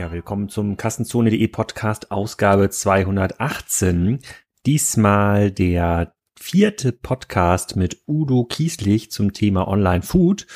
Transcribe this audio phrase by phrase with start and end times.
[0.00, 4.20] Ja, willkommen zum Kassenzone.de Podcast Ausgabe 218.
[4.64, 10.46] Diesmal der vierte Podcast mit Udo Kieslich zum Thema Online Food.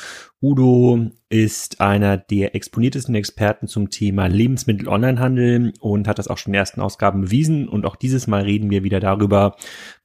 [0.41, 6.53] Udo ist einer der exponiertesten Experten zum Thema Lebensmittel-Onlinehandel und hat das auch schon in
[6.53, 7.67] den ersten Ausgaben bewiesen.
[7.67, 9.55] Und auch dieses Mal reden wir wieder darüber,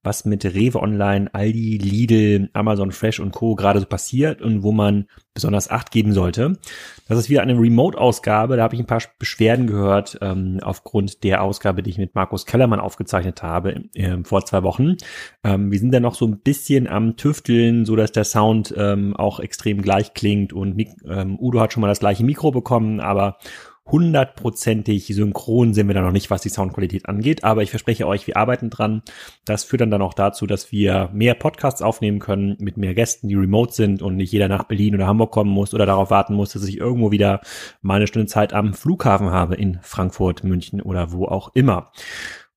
[0.02, 3.54] was mit Rewe Online, Aldi, Lidl, Amazon Fresh und Co.
[3.54, 6.58] gerade so passiert und wo man besonders Acht geben sollte.
[7.06, 8.56] Das ist wieder eine Remote-Ausgabe.
[8.56, 12.46] Da habe ich ein paar Beschwerden gehört ähm, aufgrund der Ausgabe, die ich mit Markus
[12.46, 14.96] Kellermann aufgezeichnet habe äh, vor zwei Wochen.
[15.44, 19.14] Ähm, wir sind da noch so ein bisschen am Tüfteln, so dass der Sound ähm,
[19.16, 23.38] auch extrem gleich klingt und ähm, Udo hat schon mal das gleiche Mikro bekommen, aber
[23.86, 27.42] hundertprozentig synchron sind wir da noch nicht, was die Soundqualität angeht.
[27.42, 29.02] Aber ich verspreche euch, wir arbeiten dran.
[29.44, 33.28] Das führt dann dann auch dazu, dass wir mehr Podcasts aufnehmen können mit mehr Gästen,
[33.28, 36.34] die remote sind und nicht jeder nach Berlin oder Hamburg kommen muss oder darauf warten
[36.34, 37.40] muss, dass ich irgendwo wieder
[37.82, 41.90] mal eine Stunde Zeit am Flughafen habe in Frankfurt, München oder wo auch immer.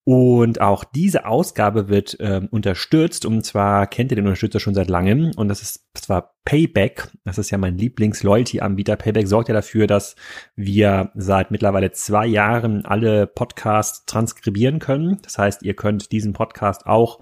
[0.05, 3.25] Und auch diese Ausgabe wird ähm, unterstützt.
[3.25, 5.31] Und zwar kennt ihr den Unterstützer schon seit langem.
[5.37, 7.09] Und das ist zwar Payback.
[7.23, 8.97] Das ist ja mein Lieblings-Loyalty-Anbieter.
[8.97, 10.15] Payback sorgt ja dafür, dass
[10.55, 15.19] wir seit mittlerweile zwei Jahren alle Podcasts transkribieren können.
[15.23, 17.21] Das heißt, ihr könnt diesen Podcast auch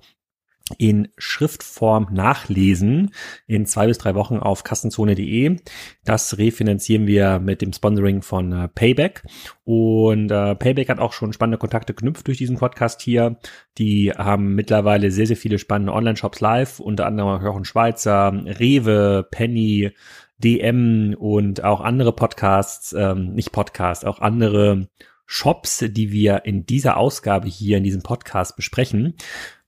[0.77, 3.11] in Schriftform nachlesen
[3.47, 5.57] in zwei bis drei Wochen auf kassenzone.de.
[6.03, 9.23] Das refinanzieren wir mit dem Sponsoring von äh, Payback.
[9.63, 13.37] Und äh, Payback hat auch schon spannende Kontakte geknüpft durch diesen Podcast hier.
[13.77, 19.91] Die haben mittlerweile sehr, sehr viele spannende Online-Shops live, unter anderem Jochen Schweizer, Rewe, Penny,
[20.39, 24.87] DM und auch andere Podcasts, ähm, nicht Podcasts, auch andere
[25.25, 29.15] Shops, die wir in dieser Ausgabe hier in diesem Podcast besprechen.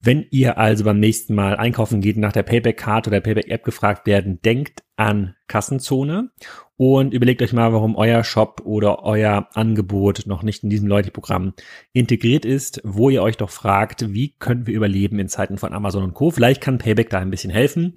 [0.05, 4.41] Wenn ihr also beim nächsten Mal einkaufen geht, nach der Payback-Card oder Payback-App gefragt werden,
[4.41, 6.31] denkt an Kassenzone
[6.75, 11.53] und überlegt euch mal, warum euer Shop oder euer Angebot noch nicht in diesem Loyalty-Programm
[11.93, 16.03] integriert ist, wo ihr euch doch fragt, wie können wir überleben in Zeiten von Amazon
[16.03, 16.31] und Co.
[16.31, 17.95] Vielleicht kann Payback da ein bisschen helfen.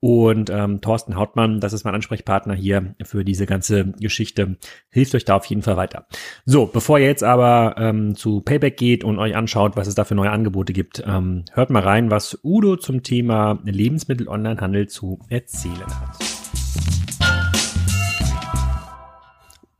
[0.00, 4.58] Und ähm, Thorsten Hautmann, das ist mein Ansprechpartner hier für diese ganze Geschichte,
[4.90, 6.06] hilft euch da auf jeden Fall weiter.
[6.44, 10.04] So, bevor ihr jetzt aber ähm, zu Payback geht und euch anschaut, was es da
[10.04, 15.86] für neue Angebote gibt, ähm, hört mal rein, was Udo zum Thema Lebensmittel-Onlinehandel zu erzählen
[15.86, 16.43] hat.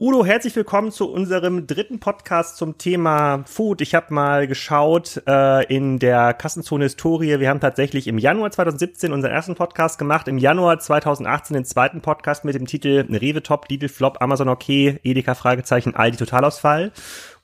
[0.04, 3.80] Udo, herzlich willkommen zu unserem dritten Podcast zum Thema Food.
[3.80, 7.40] Ich habe mal geschaut äh, in der Kassenzone Historie.
[7.40, 12.02] Wir haben tatsächlich im Januar 2017 unseren ersten Podcast gemacht, im Januar 2018 den zweiten
[12.02, 16.92] Podcast mit dem Titel Rewe Top, Lidl Flop, Amazon Okay, Edeka Fragezeichen, Aldi Totalausfall.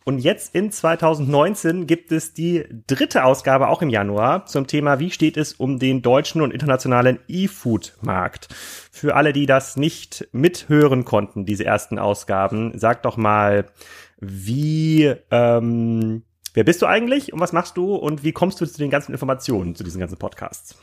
[0.04, 5.10] Und jetzt in 2019 gibt es die dritte Ausgabe auch im Januar zum Thema, wie
[5.10, 8.48] steht es um den deutschen und internationalen E-Food-Markt.
[8.90, 13.66] Für alle, die das nicht mithören konnten, diese ersten Ausgaben, sag doch mal,
[14.18, 16.22] wie, ähm,
[16.54, 19.12] wer bist du eigentlich und was machst du und wie kommst du zu den ganzen
[19.12, 20.76] Informationen zu diesen ganzen Podcasts?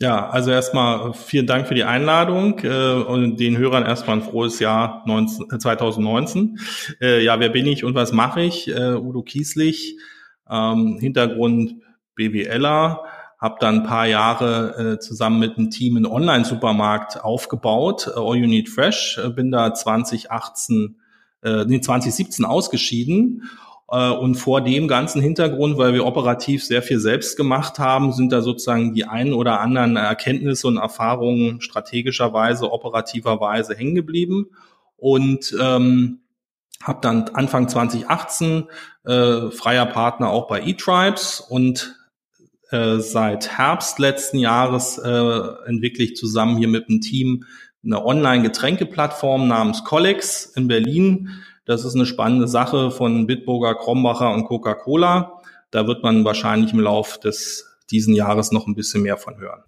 [0.00, 4.60] Ja, also erstmal vielen Dank für die Einladung äh, und den Hörern erstmal ein frohes
[4.60, 6.60] Jahr 19, 2019.
[7.00, 8.68] Äh, ja, wer bin ich und was mache ich?
[8.68, 9.96] Äh, Udo Kieslich,
[10.48, 11.82] ähm, Hintergrund
[12.14, 13.02] BWLer,
[13.40, 18.36] habe dann ein paar Jahre äh, zusammen mit einem Team einen Online-Supermarkt aufgebaut, äh, All
[18.36, 21.00] You Need Fresh, äh, bin da 2018,
[21.42, 27.00] äh, nee, 2017 ausgeschieden äh, und vor dem ganzen Hintergrund, weil wir operativ sehr viel
[27.00, 33.74] selbst gemacht haben, sind da sozusagen die ein oder anderen Erkenntnisse und Erfahrungen strategischerweise, operativerweise
[33.74, 34.50] hängen geblieben.
[34.98, 36.20] Und ähm,
[36.82, 38.64] habe dann Anfang 2018
[39.04, 41.96] äh, freier Partner auch bei eTribes und
[42.70, 47.44] äh, seit Herbst letzten Jahres äh, entwickle ich zusammen hier mit einem Team
[47.84, 51.30] eine Online-Getränkeplattform namens Collex in Berlin,
[51.68, 55.38] das ist eine spannende Sache von Bitburger, Krombacher und Coca-Cola.
[55.70, 59.62] Da wird man wahrscheinlich im Lauf des diesen Jahres noch ein bisschen mehr von hören.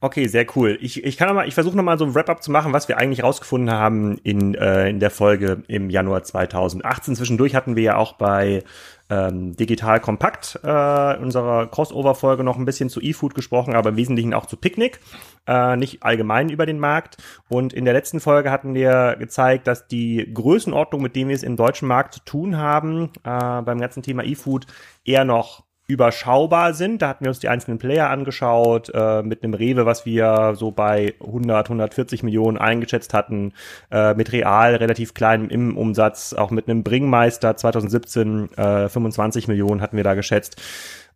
[0.00, 0.76] Okay, sehr cool.
[0.80, 2.98] Ich, ich kann noch mal, ich versuche nochmal so ein Wrap-up zu machen, was wir
[2.98, 7.14] eigentlich rausgefunden haben in, äh, in der Folge im Januar 2018.
[7.14, 8.64] Zwischendurch hatten wir ja auch bei
[9.10, 14.34] ähm, Digital Kompakt äh, unserer Crossover-Folge noch ein bisschen zu E-Food gesprochen, aber im Wesentlichen
[14.34, 15.00] auch zu Picknick,
[15.46, 17.16] äh, nicht allgemein über den Markt.
[17.48, 21.42] Und in der letzten Folge hatten wir gezeigt, dass die Größenordnung, mit denen wir es
[21.42, 24.66] im deutschen Markt zu tun haben, äh, beim ganzen Thema E-Food
[25.04, 27.00] eher noch überschaubar sind.
[27.00, 30.70] Da hatten wir uns die einzelnen Player angeschaut, äh, mit einem Rewe, was wir so
[30.70, 33.54] bei 100, 140 Millionen eingeschätzt hatten,
[33.90, 39.80] äh, mit Real relativ kleinem im Umsatz, auch mit einem Bringmeister 2017 äh, 25 Millionen
[39.80, 40.60] hatten wir da geschätzt.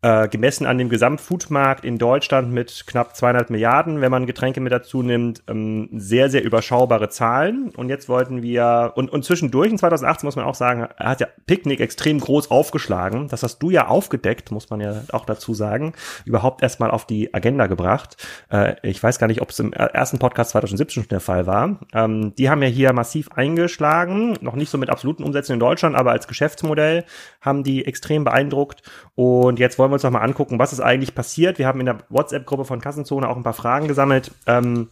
[0.03, 4.73] Äh, gemessen an dem Gesamtfoodmarkt in Deutschland mit knapp 200 Milliarden, wenn man Getränke mit
[4.73, 7.71] dazu nimmt, ähm, sehr, sehr überschaubare Zahlen.
[7.77, 11.29] Und jetzt wollten wir, und, und zwischendurch in 2018 muss man auch sagen, hat ja
[11.47, 13.29] Picknick extrem groß aufgeschlagen.
[13.29, 15.93] Das hast du ja aufgedeckt, muss man ja auch dazu sagen,
[16.25, 18.17] überhaupt erstmal auf die Agenda gebracht.
[18.51, 21.79] Äh, ich weiß gar nicht, ob es im ersten Podcast 2017 schon der Fall war.
[21.95, 25.95] Ähm, die haben ja hier massiv eingeschlagen, noch nicht so mit absoluten Umsätzen in Deutschland,
[25.95, 27.05] aber als Geschäftsmodell
[27.41, 28.83] haben die extrem beeindruckt.
[29.15, 31.59] Und jetzt wollen wir uns noch mal angucken, was ist eigentlich passiert.
[31.59, 34.33] Wir haben in der WhatsApp-Gruppe von Kassenzone auch ein paar Fragen gesammelt.
[34.47, 34.89] Ähm,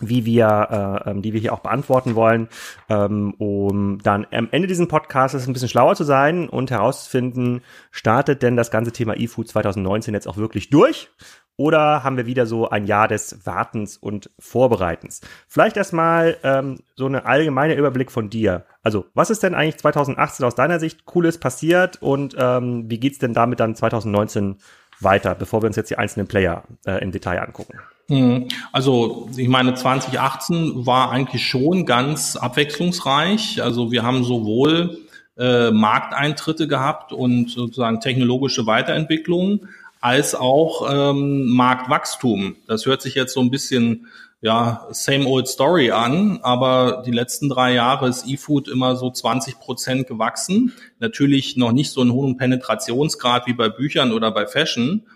[0.00, 2.48] wie wir, äh, ähm, die wir hier auch beantworten wollen,
[2.88, 8.42] ähm, um dann am Ende dieses Podcasts ein bisschen schlauer zu sein und herauszufinden, startet
[8.42, 11.10] denn das ganze Thema eFood 2019 jetzt auch wirklich durch?
[11.56, 15.20] Oder haben wir wieder so ein Jahr des Wartens und Vorbereitens?
[15.48, 18.64] Vielleicht erstmal ähm, so eine allgemeine Überblick von dir.
[18.82, 23.18] Also, was ist denn eigentlich 2018 aus deiner Sicht Cooles passiert und ähm, wie geht's
[23.18, 24.56] denn damit dann 2019
[25.00, 27.78] weiter, bevor wir uns jetzt die einzelnen Player äh, im Detail angucken?
[28.08, 33.62] Hm, also ich meine, 2018 war eigentlich schon ganz abwechslungsreich.
[33.62, 34.98] Also wir haben sowohl
[35.38, 39.68] äh, Markteintritte gehabt und sozusagen technologische Weiterentwicklungen,
[40.02, 42.56] als auch ähm, Marktwachstum.
[42.66, 44.08] Das hört sich jetzt so ein bisschen
[44.40, 49.60] ja same old story an, aber die letzten drei Jahre ist eFood immer so 20
[49.60, 50.72] Prozent gewachsen.
[50.98, 55.06] Natürlich noch nicht so einen hohen Penetrationsgrad wie bei Büchern oder bei Fashion,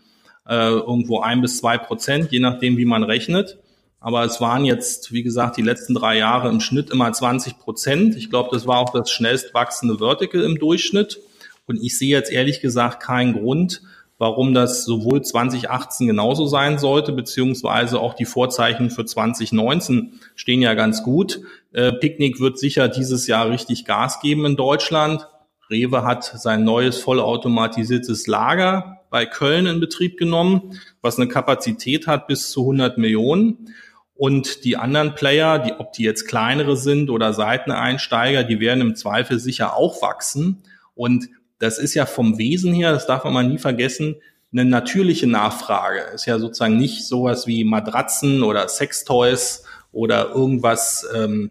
[0.48, 3.58] äh, irgendwo ein bis zwei Prozent, je nachdem wie man rechnet.
[3.98, 8.14] Aber es waren jetzt, wie gesagt, die letzten drei Jahre im Schnitt immer 20 Prozent.
[8.14, 11.18] Ich glaube, das war auch das schnellst wachsende Vertical im Durchschnitt.
[11.66, 13.82] Und ich sehe jetzt ehrlich gesagt keinen Grund,
[14.18, 20.74] warum das sowohl 2018 genauso sein sollte, beziehungsweise auch die Vorzeichen für 2019 stehen ja
[20.74, 21.40] ganz gut.
[21.72, 25.28] Äh, Picknick wird sicher dieses Jahr richtig Gas geben in Deutschland.
[25.68, 32.26] Rewe hat sein neues vollautomatisiertes Lager bei Köln in Betrieb genommen, was eine Kapazität hat
[32.26, 33.74] bis zu 100 Millionen.
[34.14, 38.96] Und die anderen Player, die, ob die jetzt kleinere sind oder Seiteneinsteiger, die werden im
[38.96, 40.62] Zweifel sicher auch wachsen.
[40.94, 44.16] Und das ist ja vom Wesen her, das darf man mal nie vergessen,
[44.52, 46.00] eine natürliche Nachfrage.
[46.14, 51.50] Ist ja sozusagen nicht sowas wie Matratzen oder Sextoys oder irgendwas, ähm,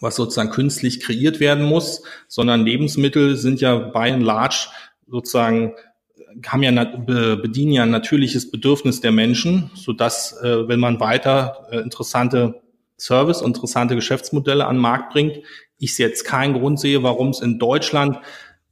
[0.00, 4.68] was sozusagen künstlich kreiert werden muss, sondern Lebensmittel sind ja by and large
[5.06, 5.74] sozusagen
[6.46, 6.84] haben ja
[7.36, 12.62] bedienen ja ein natürliches Bedürfnis der Menschen, so dass äh, wenn man weiter äh, interessante
[12.98, 15.40] Service, interessante Geschäftsmodelle an den Markt bringt,
[15.78, 18.18] ich jetzt keinen Grund sehe, warum es in Deutschland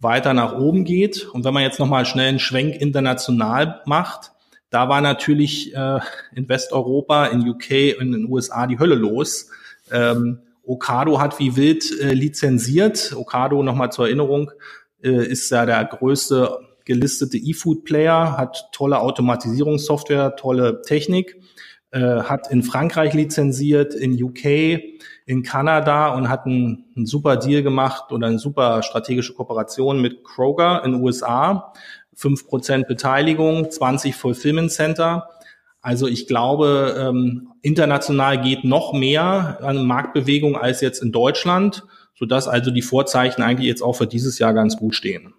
[0.01, 1.27] weiter nach oben geht.
[1.27, 4.33] Und wenn man jetzt nochmal schnell einen Schwenk international macht,
[4.71, 6.01] da war natürlich äh,
[6.35, 9.51] in Westeuropa, in UK und in den USA die Hölle los.
[9.91, 13.15] Ähm, Okado hat wie wild äh, lizenziert.
[13.17, 14.51] Okado, nochmal zur Erinnerung,
[15.03, 21.37] äh, ist ja der größte gelistete E-Food-Player, hat tolle Automatisierungssoftware, tolle Technik,
[21.93, 24.81] äh, hat in Frankreich lizenziert, in UK,
[25.27, 30.25] in Kanada und hat einen, einen super Deal gemacht oder eine super strategische Kooperation mit
[30.25, 31.73] Kroger in USA.
[32.17, 35.29] 5% Beteiligung, 20 Fulfillment Center.
[35.81, 41.85] Also ich glaube, ähm, international geht noch mehr an Marktbewegung als jetzt in Deutschland,
[42.15, 45.33] sodass also die Vorzeichen eigentlich jetzt auch für dieses Jahr ganz gut stehen.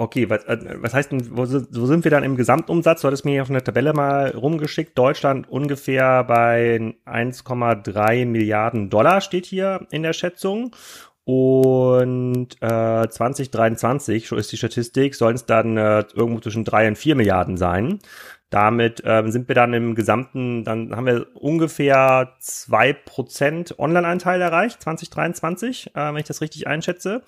[0.00, 3.00] Okay, was, äh, was heißt denn, wo, wo sind wir dann im Gesamtumsatz?
[3.00, 4.96] Du hattest mir auf eine Tabelle mal rumgeschickt.
[4.96, 10.70] Deutschland ungefähr bei 1,3 Milliarden Dollar steht hier in der Schätzung.
[11.24, 16.96] Und äh, 2023, so ist die Statistik, sollen es dann äh, irgendwo zwischen drei und
[16.96, 17.98] vier Milliarden sein.
[18.50, 24.80] Damit ähm, sind wir dann im gesamten, dann haben wir ungefähr zwei Prozent Online-Anteil erreicht,
[24.82, 27.22] 2023, äh, wenn ich das richtig einschätze.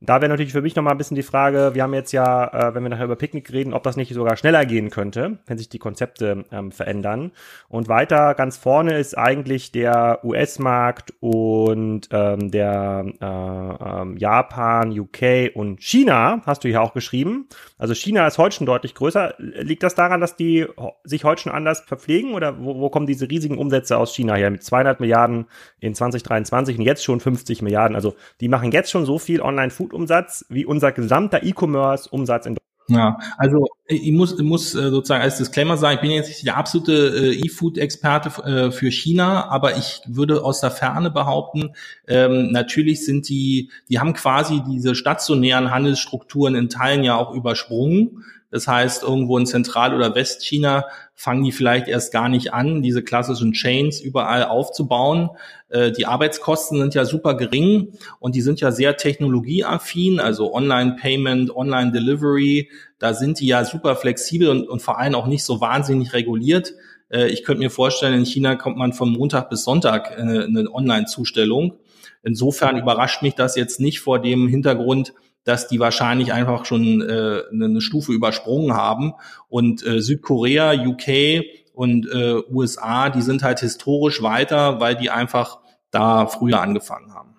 [0.00, 2.74] Da wäre natürlich für mich nochmal ein bisschen die Frage, wir haben jetzt ja, äh,
[2.74, 5.68] wenn wir nachher über Picknick reden, ob das nicht sogar schneller gehen könnte, wenn sich
[5.68, 7.30] die Konzepte ähm, verändern.
[7.68, 15.54] Und weiter ganz vorne ist eigentlich der US-Markt und ähm, der äh, ähm, Japan, UK
[15.54, 17.48] und China, hast du hier auch geschrieben.
[17.78, 19.34] Also China ist heute schon deutlich größer.
[19.38, 20.63] Liegt das daran, dass die
[21.04, 24.50] sich heute schon anders verpflegen oder wo, wo kommen diese riesigen Umsätze aus China her
[24.50, 25.46] mit 200 Milliarden
[25.80, 27.94] in 2023 und jetzt schon 50 Milliarden?
[27.94, 32.64] Also die machen jetzt schon so viel Online-Food Umsatz wie unser gesamter E-Commerce-Umsatz in Deutschland.
[32.86, 36.44] Ja, also ich muss, ich muss äh, sozusagen als Disclaimer sagen, ich bin jetzt nicht
[36.44, 41.70] der absolute äh, E-Food-Experte äh, für China, aber ich würde aus der Ferne behaupten,
[42.06, 48.22] ähm, natürlich sind die, die haben quasi diese stationären Handelsstrukturen in Teilen ja auch übersprungen.
[48.54, 53.02] Das heißt, irgendwo in Zentral- oder Westchina fangen die vielleicht erst gar nicht an, diese
[53.02, 55.30] klassischen Chains überall aufzubauen.
[55.70, 61.50] Äh, die Arbeitskosten sind ja super gering und die sind ja sehr technologieaffin, also Online-Payment,
[61.50, 62.70] Online-Delivery,
[63.00, 66.74] da sind die ja super flexibel und, und vor allem auch nicht so wahnsinnig reguliert.
[67.10, 70.72] Äh, ich könnte mir vorstellen, in China kommt man von Montag bis Sonntag äh, eine
[70.72, 71.80] Online-Zustellung.
[72.22, 75.12] Insofern überrascht mich das jetzt nicht vor dem Hintergrund,
[75.44, 79.12] dass die wahrscheinlich einfach schon äh, eine Stufe übersprungen haben.
[79.48, 85.58] Und äh, Südkorea, UK und äh, USA, die sind halt historisch weiter, weil die einfach
[85.90, 87.34] da früher angefangen haben.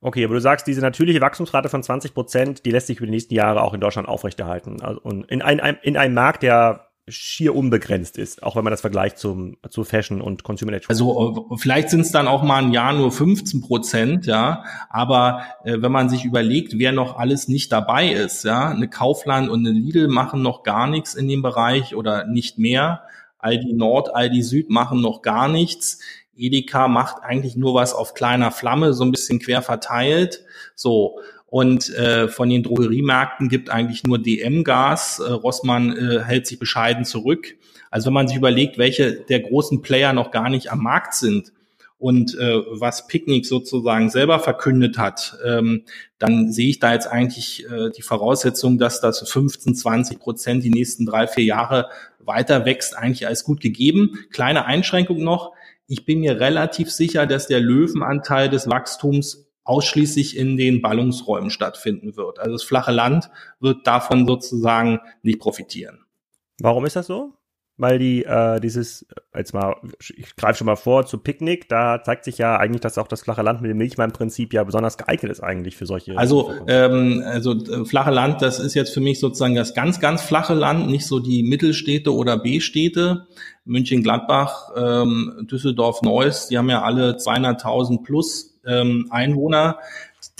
[0.00, 3.12] Okay, aber du sagst, diese natürliche Wachstumsrate von 20 Prozent, die lässt sich über die
[3.12, 4.82] nächsten Jahre auch in Deutschland aufrechterhalten.
[4.82, 8.80] Also, und in, ein, in einem Markt, der schier unbegrenzt ist, auch wenn man das
[8.80, 11.02] vergleicht zum, zu Fashion und Consumer Electronics.
[11.02, 15.42] Also äh, vielleicht sind es dann auch mal ein Jahr nur 15 Prozent, ja, aber
[15.64, 19.66] äh, wenn man sich überlegt, wer noch alles nicht dabei ist, ja, eine Kaufland und
[19.66, 23.02] eine Lidl machen noch gar nichts in dem Bereich oder nicht mehr,
[23.38, 26.00] Aldi Nord, Aldi Süd machen noch gar nichts,
[26.36, 30.42] Edeka macht eigentlich nur was auf kleiner Flamme, so ein bisschen quer verteilt,
[30.74, 35.20] so, und äh, von den Drogeriemärkten gibt eigentlich nur DM Gas.
[35.20, 37.54] Äh, Rossmann äh, hält sich bescheiden zurück.
[37.90, 41.52] Also wenn man sich überlegt, welche der großen Player noch gar nicht am Markt sind
[41.96, 45.84] und äh, was Picknick sozusagen selber verkündet hat, ähm,
[46.18, 50.70] dann sehe ich da jetzt eigentlich äh, die Voraussetzung, dass das 15, 20 Prozent die
[50.70, 54.18] nächsten drei, vier Jahre weiter wächst, eigentlich als gut gegeben.
[54.32, 55.52] Kleine Einschränkung noch.
[55.86, 62.16] Ich bin mir relativ sicher, dass der Löwenanteil des Wachstums ausschließlich in den Ballungsräumen stattfinden
[62.16, 62.38] wird.
[62.38, 63.30] Also das flache Land
[63.60, 66.00] wird davon sozusagen nicht profitieren.
[66.60, 67.32] Warum ist das so?
[67.76, 69.04] Weil die, äh, dieses,
[69.34, 72.98] jetzt mal, ich greife schon mal vor zu Picknick, da zeigt sich ja eigentlich, dass
[72.98, 76.16] auch das flache Land mit dem Milchmann-Prinzip ja besonders geeignet ist eigentlich für solche.
[76.16, 80.22] Also, ähm, also äh, flache Land, das ist jetzt für mich sozusagen das ganz, ganz
[80.22, 83.26] flache Land, nicht so die Mittelstädte oder B-Städte.
[83.64, 89.78] München-Gladbach, ähm, Düsseldorf-Neuss, die haben ja alle 200.000 plus ähm, Einwohner.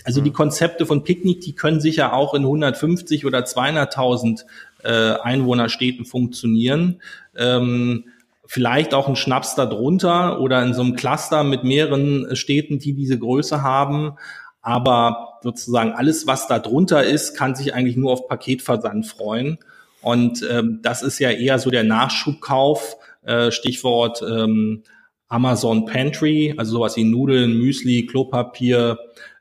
[0.04, 0.34] Also die mhm.
[0.34, 4.44] Konzepte von Picknick, die können sicher auch in 150 oder 200.000
[4.82, 7.00] äh, Einwohnerstädten funktionieren.
[7.36, 8.04] Ähm,
[8.46, 13.18] vielleicht auch ein Schnaps darunter oder in so einem Cluster mit mehreren Städten, die diese
[13.18, 14.12] Größe haben.
[14.60, 19.58] Aber sozusagen alles, was da drunter ist, kann sich eigentlich nur auf Paketversand freuen.
[20.00, 24.82] Und ähm, das ist ja eher so der Nachschubkauf, äh, Stichwort ähm,
[25.28, 28.98] Amazon Pantry, also sowas wie Nudeln, Müsli, Klopapier,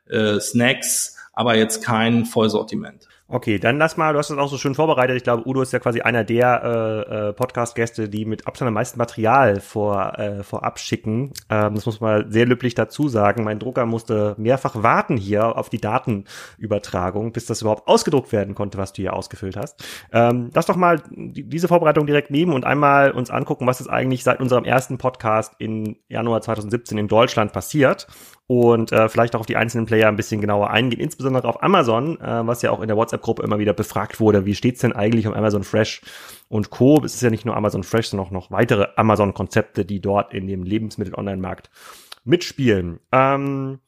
[0.08, 3.08] äh, Snacks, aber jetzt kein Vollsortiment.
[3.26, 5.16] Okay, dann lass mal, du hast das auch so schön vorbereitet.
[5.16, 8.74] Ich glaube, Udo ist ja quasi einer der äh, äh, Podcast-Gäste, die mit Abstand am
[8.74, 11.32] meisten Material vor, äh, vorab schicken.
[11.48, 13.42] Ähm, das muss man sehr löblich dazu sagen.
[13.42, 18.76] Mein Drucker musste mehrfach warten hier auf die Datenübertragung, bis das überhaupt ausgedruckt werden konnte,
[18.76, 19.82] was du hier ausgefüllt hast.
[20.12, 23.88] Ähm, lass doch mal die, diese Vorbereitung direkt nehmen und einmal uns angucken, was ist
[23.88, 28.06] eigentlich seit unserem ersten Podcast in Januar 2017 in Deutschland passiert
[28.46, 32.20] und äh, vielleicht auch auf die einzelnen Player ein bisschen genauer eingehen, insbesondere auf Amazon,
[32.20, 35.26] äh, was ja auch in der WhatsApp-Gruppe immer wieder befragt wurde, wie steht's denn eigentlich
[35.26, 36.02] um Amazon Fresh
[36.48, 37.00] und Co.
[37.04, 40.46] Es ist ja nicht nur Amazon Fresh, sondern auch noch weitere Amazon-Konzepte, die dort in
[40.46, 41.70] dem Lebensmittel-Online-Markt
[42.24, 43.00] mitspielen.
[43.12, 43.80] Ähm,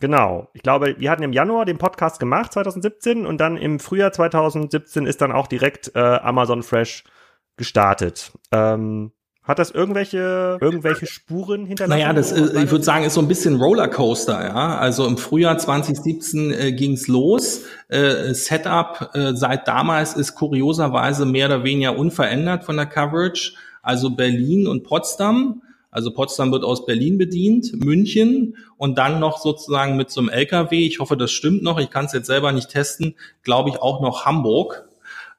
[0.00, 0.48] Genau.
[0.52, 5.06] Ich glaube, wir hatten im Januar den Podcast gemacht, 2017, und dann im Frühjahr 2017
[5.06, 7.04] ist dann auch direkt äh, Amazon Fresh
[7.56, 8.32] gestartet.
[8.50, 9.12] Ähm,
[9.44, 11.98] hat das irgendwelche, irgendwelche Spuren hinterlassen?
[11.98, 14.78] Naja, das, äh, ich würde sagen, ist so ein bisschen Rollercoaster, ja.
[14.78, 17.62] Also im Frühjahr 2017 äh, ging's los.
[17.88, 23.54] Äh, Setup äh, seit damals ist kurioserweise mehr oder weniger unverändert von der Coverage.
[23.82, 25.62] Also Berlin und Potsdam.
[25.90, 30.86] Also Potsdam wird aus Berlin bedient, München und dann noch sozusagen mit so einem LKW.
[30.86, 31.78] Ich hoffe, das stimmt noch.
[31.80, 33.16] Ich kann es jetzt selber nicht testen.
[33.42, 34.88] Glaube ich auch noch Hamburg.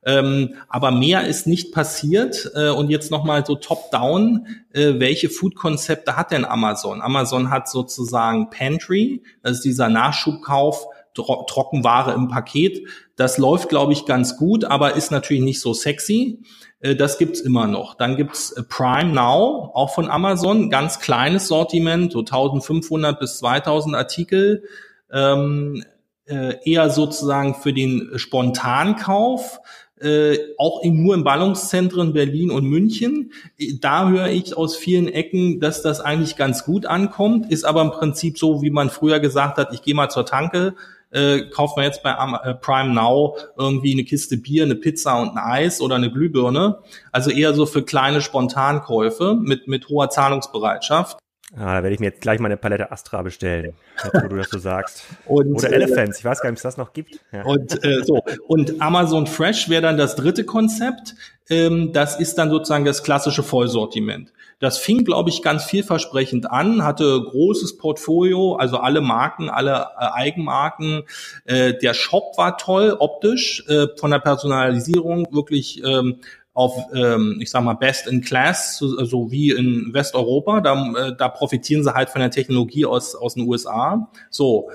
[0.06, 2.52] Ähm, aber mehr ist nicht passiert.
[2.56, 7.02] Äh, und jetzt nochmal so top-down, äh, welche Food-Konzepte hat denn Amazon?
[7.02, 12.88] Amazon hat sozusagen Pantry, das ist dieser Nachschubkauf, Tro Trockenware im Paket.
[13.16, 16.40] Das läuft, glaube ich, ganz gut, aber ist natürlich nicht so sexy.
[16.80, 17.96] Äh, das gibt's immer noch.
[17.96, 23.96] Dann gibt's äh, Prime Now, auch von Amazon, ganz kleines Sortiment, so 1500 bis 2000
[23.96, 24.64] Artikel.
[25.12, 25.84] Ähm,
[26.26, 29.60] äh, eher sozusagen für den Spontankauf
[30.04, 33.32] äh, auch in, nur in Ballungszentren Berlin und München.
[33.80, 37.92] Da höre ich aus vielen Ecken, dass das eigentlich ganz gut ankommt, ist aber im
[37.92, 40.76] Prinzip so, wie man früher gesagt hat, ich gehe mal zur Tanke,
[41.12, 45.30] äh, kauft man jetzt bei äh, Prime Now irgendwie eine Kiste Bier, eine Pizza und
[45.30, 46.80] ein Eis oder eine Glühbirne.
[47.12, 51.20] Also eher so für kleine Spontankäufe mit, mit hoher Zahlungsbereitschaft.
[51.56, 53.74] Ah, da werde ich mir jetzt gleich mal eine Palette Astra bestellen,
[54.12, 55.06] wo du das so sagst.
[55.26, 57.20] Und, Oder äh, Elephants, ich weiß gar nicht, ob es das noch gibt.
[57.32, 57.44] Ja.
[57.44, 61.14] Und äh, so und Amazon Fresh wäre dann das dritte Konzept.
[61.50, 64.34] Ähm, das ist dann sozusagen das klassische Vollsortiment.
[64.60, 70.06] Das fing, glaube ich, ganz vielversprechend an, hatte großes Portfolio, also alle Marken, alle äh,
[70.14, 71.04] Eigenmarken.
[71.46, 76.20] Äh, der Shop war toll, optisch, äh, von der Personalisierung wirklich ähm,
[76.54, 80.62] auf, ähm, ich sag mal, Best in Class, so, so wie in Westeuropa.
[80.62, 84.12] Da, äh, da profitieren sie halt von der Technologie aus, aus den USA.
[84.30, 84.70] So.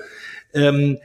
[0.53, 0.97] Ähm,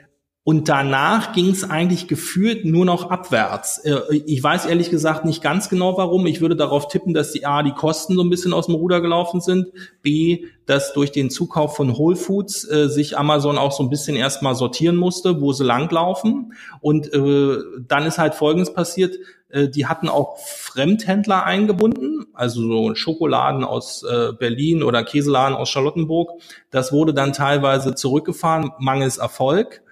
[0.47, 3.79] und danach ging es eigentlich gefühlt nur noch abwärts.
[3.79, 6.27] Äh, ich weiß ehrlich gesagt nicht ganz genau warum.
[6.27, 9.01] Ich würde darauf tippen, dass die A, die Kosten so ein bisschen aus dem Ruder
[9.01, 9.69] gelaufen sind,
[10.03, 14.17] B, dass durch den Zukauf von Whole Foods äh, sich Amazon auch so ein bisschen
[14.17, 16.53] erstmal sortieren musste, wo sie langlaufen.
[16.83, 17.57] Und äh,
[17.89, 19.17] dann ist halt Folgendes passiert.
[19.55, 25.71] Äh, die hatten auch Fremdhändler eingebunden, also so Schokoladen aus äh, Berlin oder Käseladen aus
[25.71, 26.33] Charlottenburg.
[26.71, 29.83] Das wurde dann teilweise zurückgefahren, mangels Erfolg.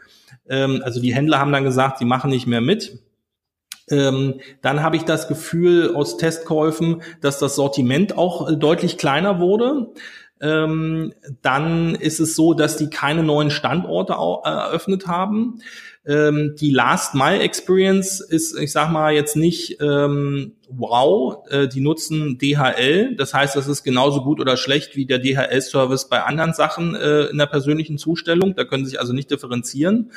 [0.48, 2.98] Ähm, also die Händler haben dann gesagt, sie machen nicht mehr mit.
[3.90, 9.38] Ähm, dann habe ich das Gefühl aus Testkäufen, dass das Sortiment auch äh, deutlich kleiner
[9.38, 9.92] wurde.
[10.42, 15.60] Ähm, dann ist es so, dass die keine neuen Standorte eröffnet haben.
[16.04, 21.44] Ähm, die Last Mile Experience ist, ich sag mal, jetzt nicht ähm, wow.
[21.48, 23.14] Äh, die nutzen DHL.
[23.16, 27.26] Das heißt, das ist genauso gut oder schlecht wie der DHL-Service bei anderen Sachen äh,
[27.26, 28.56] in der persönlichen Zustellung.
[28.56, 30.10] Da können sie sich also nicht differenzieren.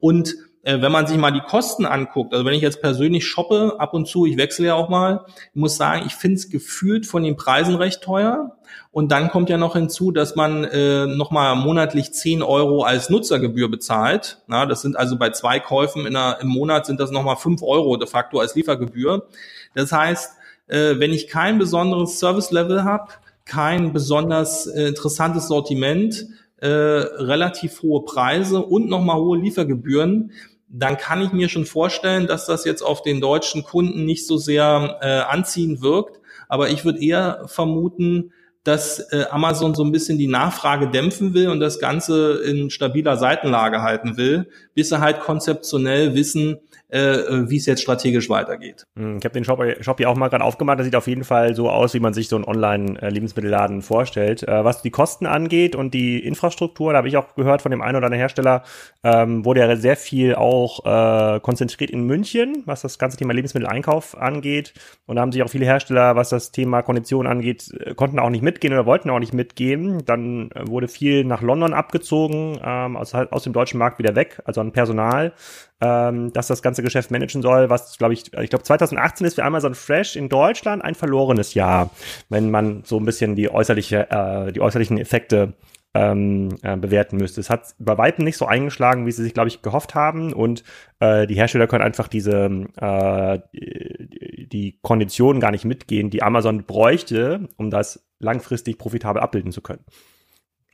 [0.00, 0.34] Und
[0.68, 3.94] äh, wenn man sich mal die Kosten anguckt, also wenn ich jetzt persönlich shoppe, ab
[3.94, 7.36] und zu, ich wechsle ja auch mal, muss sagen, ich finde es gefühlt von den
[7.36, 8.58] Preisen recht teuer.
[8.90, 13.70] Und dann kommt ja noch hinzu, dass man äh, nochmal monatlich 10 Euro als Nutzergebühr
[13.70, 14.42] bezahlt.
[14.46, 17.62] Na, das sind also bei zwei Käufen in einer, im Monat sind das nochmal 5
[17.62, 19.26] Euro de facto als Liefergebühr.
[19.74, 20.32] Das heißt,
[20.66, 23.12] äh, wenn ich kein besonderes Service-Level habe,
[23.46, 26.26] kein besonders äh, interessantes Sortiment,
[26.60, 30.32] äh, relativ hohe Preise und nochmal hohe Liefergebühren,
[30.68, 34.36] dann kann ich mir schon vorstellen, dass das jetzt auf den deutschen Kunden nicht so
[34.36, 36.20] sehr äh, anziehend wirkt.
[36.48, 38.32] Aber ich würde eher vermuten,
[38.64, 43.16] dass äh, Amazon so ein bisschen die Nachfrage dämpfen will und das Ganze in stabiler
[43.16, 46.58] Seitenlage halten will, bis sie halt konzeptionell wissen,
[46.88, 48.86] äh, wie es jetzt strategisch weitergeht.
[48.96, 50.78] Hm, ich habe den Shop, Shop hier auch mal gerade aufgemacht.
[50.78, 54.42] Das sieht auf jeden Fall so aus, wie man sich so einen Online-Lebensmittelladen vorstellt.
[54.42, 57.82] Äh, was die Kosten angeht und die Infrastruktur, da habe ich auch gehört von dem
[57.82, 58.62] einen oder anderen Hersteller,
[59.04, 64.16] ähm, wurde ja sehr viel auch äh, konzentriert in München, was das ganze Thema Lebensmitteleinkauf
[64.16, 64.72] angeht.
[65.06, 68.30] Und da haben sich auch viele Hersteller, was das Thema Kondition angeht, äh, konnten auch
[68.30, 70.04] nicht mitgehen oder wollten auch nicht mitgehen.
[70.06, 74.40] Dann äh, wurde viel nach London abgezogen, ähm, aus, aus dem deutschen Markt wieder weg,
[74.44, 75.32] also an Personal
[75.80, 79.44] ähm, dass das ganze Geschäft managen soll, was, glaube ich, ich glaube 2018 ist für
[79.44, 81.90] Amazon Fresh in Deutschland ein verlorenes Jahr,
[82.28, 85.54] wenn man so ein bisschen die äußerliche, äh, die äußerlichen Effekte
[85.94, 87.40] ähm, äh, bewerten müsste.
[87.40, 90.32] Es hat bei Weitem nicht so eingeschlagen, wie sie sich, glaube ich, gehofft haben.
[90.32, 90.62] Und
[91.00, 97.48] äh, die Hersteller können einfach diese äh, die Konditionen gar nicht mitgehen, die Amazon bräuchte,
[97.56, 99.84] um das langfristig profitabel abbilden zu können.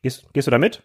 [0.03, 0.83] Gehst, gehst du da mit?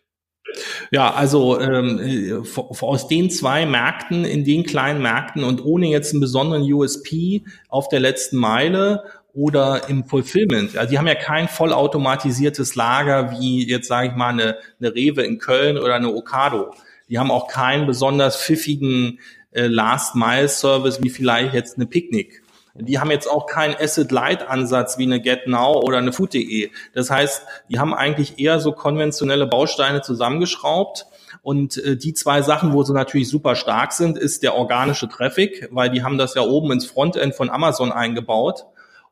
[0.91, 2.33] Ja, also ähm, äh,
[2.81, 7.89] aus den zwei Märkten, in den kleinen Märkten und ohne jetzt einen besonderen USP auf
[7.89, 10.75] der letzten Meile oder im Fulfillment.
[10.75, 15.23] Also die haben ja kein vollautomatisiertes Lager wie jetzt sage ich mal eine, eine Rewe
[15.23, 16.73] in Köln oder eine Ocado.
[17.09, 19.19] Die haben auch keinen besonders pfiffigen
[19.51, 22.43] äh, Last-Mile-Service wie vielleicht jetzt eine Picknick.
[22.75, 26.69] Die haben jetzt auch keinen Asset-Light-Ansatz wie eine GetNow oder eine Food.de.
[26.93, 31.07] Das heißt, die haben eigentlich eher so konventionelle Bausteine zusammengeschraubt.
[31.41, 35.67] Und äh, die zwei Sachen, wo sie natürlich super stark sind, ist der organische Traffic,
[35.71, 38.65] weil die haben das ja oben ins Frontend von Amazon eingebaut.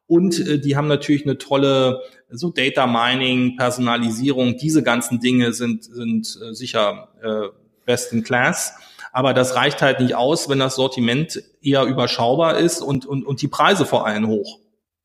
[0.08, 5.84] Und äh, die haben natürlich eine tolle so Data Mining, Personalisierung, diese ganzen Dinge sind,
[5.84, 7.48] sind äh, sicher äh,
[7.86, 8.74] best in class.
[9.18, 13.42] Aber das reicht halt nicht aus, wenn das Sortiment eher überschaubar ist und, und, und
[13.42, 14.60] die Preise vor allem hoch.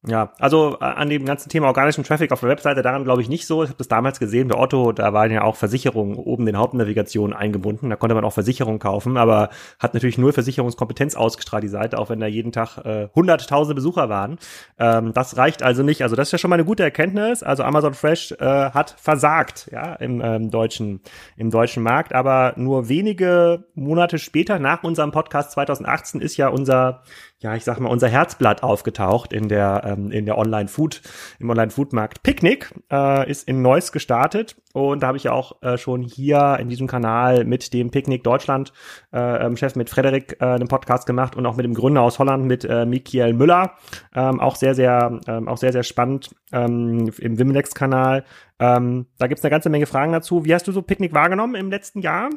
[0.04, 3.28] Ja, also äh, an dem ganzen Thema organischen Traffic auf der Webseite, daran glaube ich
[3.28, 3.62] nicht so.
[3.62, 7.32] Ich habe das damals gesehen bei Otto, da waren ja auch Versicherungen oben in Hauptnavigation
[7.32, 7.88] eingebunden.
[7.88, 12.10] Da konnte man auch Versicherungen kaufen, aber hat natürlich null Versicherungskompetenz ausgestrahlt, die Seite, auch
[12.10, 14.38] wenn da jeden Tag äh, hunderttausende Besucher waren.
[14.76, 16.02] Ähm, das reicht also nicht.
[16.02, 17.44] Also das ist ja schon mal eine gute Erkenntnis.
[17.44, 21.00] Also Amazon Fresh äh, hat versagt, ja, im ähm, deutschen,
[21.36, 22.12] im deutschen Markt.
[22.12, 27.02] Aber nur wenige Monate später, nach unserem Podcast 2018, ist ja unser
[27.42, 31.02] ja, ich sag mal, unser Herzblatt aufgetaucht in der, ähm, in der Online-Food,
[31.40, 32.22] im Online-Food-Markt.
[32.22, 36.56] Picknick äh, ist in Neuss gestartet und da habe ich ja auch äh, schon hier
[36.60, 38.72] in diesem Kanal mit dem Picknick Deutschland
[39.12, 42.18] äh, ähm, Chef mit Frederik äh, einen Podcast gemacht und auch mit dem Gründer aus
[42.18, 43.72] Holland mit äh, Michael Müller.
[44.14, 48.24] Ähm, auch sehr, sehr, ähm, auch sehr, sehr spannend ähm, im Wimlex-Kanal.
[48.60, 50.44] Ähm, da gibt's eine ganze Menge Fragen dazu.
[50.44, 52.30] Wie hast du so Picknick wahrgenommen im letzten Jahr?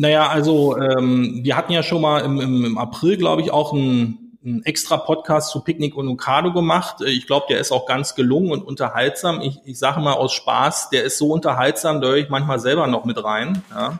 [0.00, 3.74] Naja, also ähm, wir hatten ja schon mal im, im, im April, glaube ich, auch
[3.74, 7.02] ein, ein extra Podcast zu Picknick und Okado gemacht.
[7.02, 9.42] Ich glaube, der ist auch ganz gelungen und unterhaltsam.
[9.42, 12.86] Ich, ich sage mal aus Spaß, der ist so unterhaltsam, da höre ich manchmal selber
[12.86, 13.62] noch mit rein.
[13.74, 13.98] Ja.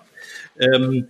[0.59, 1.09] Ähm,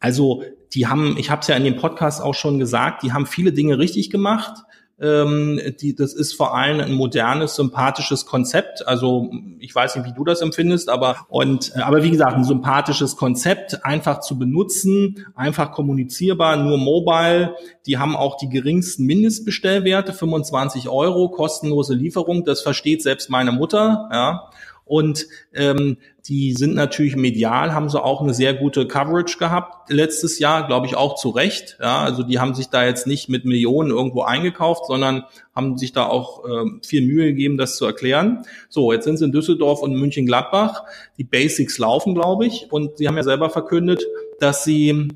[0.00, 0.42] also
[0.72, 3.52] die haben, ich habe es ja in dem Podcast auch schon gesagt, die haben viele
[3.52, 4.64] Dinge richtig gemacht.
[5.04, 8.86] Ähm, die, das ist vor allem ein modernes, sympathisches Konzept.
[8.88, 12.44] Also ich weiß nicht, wie du das empfindest, aber und äh, aber wie gesagt, ein
[12.44, 17.54] sympathisches Konzept, einfach zu benutzen, einfach kommunizierbar, nur mobile.
[17.84, 22.44] Die haben auch die geringsten Mindestbestellwerte, 25 Euro, kostenlose Lieferung.
[22.44, 24.08] Das versteht selbst meine Mutter.
[24.10, 24.50] Ja.
[24.86, 30.38] Und ähm, die sind natürlich medial, haben sie auch eine sehr gute Coverage gehabt letztes
[30.38, 31.78] Jahr, glaube ich auch zu Recht.
[31.80, 35.92] Ja, also die haben sich da jetzt nicht mit Millionen irgendwo eingekauft, sondern haben sich
[35.92, 38.44] da auch äh, viel Mühe gegeben, das zu erklären.
[38.68, 40.84] So, jetzt sind sie in Düsseldorf und München-Gladbach.
[41.18, 42.70] Die Basics laufen, glaube ich.
[42.70, 44.04] Und sie haben ja selber verkündet,
[44.38, 45.08] dass sie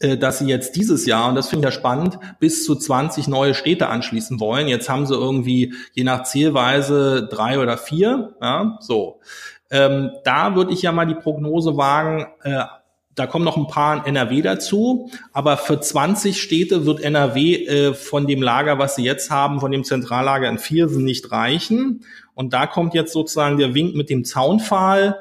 [0.00, 3.54] dass sie jetzt dieses Jahr, und das finde ich ja spannend, bis zu 20 neue
[3.54, 4.68] Städte anschließen wollen.
[4.68, 8.36] Jetzt haben sie irgendwie je nach Zielweise drei oder vier.
[8.40, 9.20] Ja, so.
[9.70, 12.64] Ähm, da würde ich ja mal die Prognose wagen, äh,
[13.18, 17.94] da kommen noch ein paar in NRW dazu, aber für 20 Städte wird NRW äh,
[17.94, 22.04] von dem Lager, was sie jetzt haben, von dem Zentrallager in Viersen nicht reichen.
[22.38, 25.18] Und da kommt jetzt sozusagen der Wink mit dem Zaunpfahl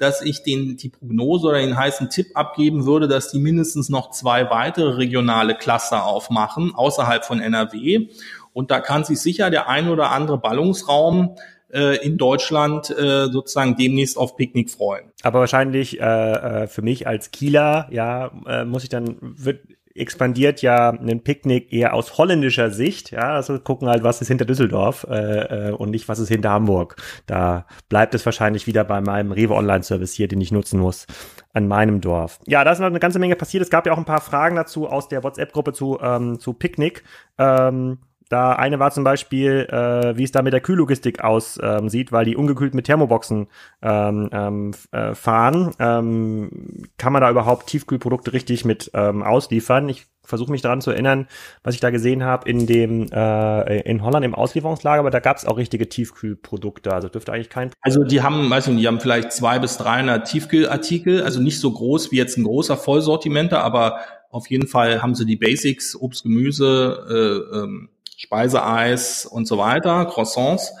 [0.00, 4.10] dass ich den, die Prognose oder den heißen Tipp abgeben würde, dass die mindestens noch
[4.10, 8.08] zwei weitere regionale Cluster aufmachen, außerhalb von NRW.
[8.54, 11.36] Und da kann sich sicher der ein oder andere Ballungsraum
[11.70, 15.12] äh, in Deutschland äh, sozusagen demnächst auf Picknick freuen.
[15.22, 19.60] Aber wahrscheinlich äh, äh für mich als Kieler, ja, äh, muss ich dann, wird,
[19.94, 23.10] expandiert ja ein Picknick eher aus holländischer Sicht.
[23.10, 26.50] Ja, also gucken halt, was ist hinter Düsseldorf äh, äh, und nicht, was ist hinter
[26.50, 26.96] Hamburg.
[27.26, 31.06] Da bleibt es wahrscheinlich wieder bei meinem Rewe Online Service hier, den ich nutzen muss
[31.52, 32.38] an meinem Dorf.
[32.46, 33.62] Ja, da ist noch eine ganze Menge passiert.
[33.62, 37.02] Es gab ja auch ein paar Fragen dazu aus der WhatsApp-Gruppe zu ähm, zu Picknick.
[37.38, 37.98] Ähm,
[38.30, 42.24] da eine war zum Beispiel, äh, wie es da mit der Kühllogistik aussieht, ähm, weil
[42.24, 43.48] die ungekühlt mit Thermoboxen
[43.82, 45.72] ähm, ähm, äh, fahren.
[45.80, 49.88] Ähm, kann man da überhaupt Tiefkühlprodukte richtig mit ähm, ausliefern?
[49.88, 51.26] Ich versuche mich daran zu erinnern,
[51.64, 55.36] was ich da gesehen habe in dem äh, in Holland im Auslieferungslager, aber da gab
[55.36, 56.92] es auch richtige Tiefkühlprodukte.
[56.94, 57.72] Also dürfte eigentlich kein.
[57.80, 61.58] Also die haben, weiß ich nicht, die haben vielleicht zwei bis 300 Tiefkühlartikel, also nicht
[61.58, 63.98] so groß wie jetzt ein großer Vollsortimenter, aber
[64.30, 67.50] auf jeden Fall haben sie die Basics, Obst, Gemüse.
[67.52, 67.88] Äh, ähm,
[68.20, 70.72] Speiseeis und so weiter, Croissants.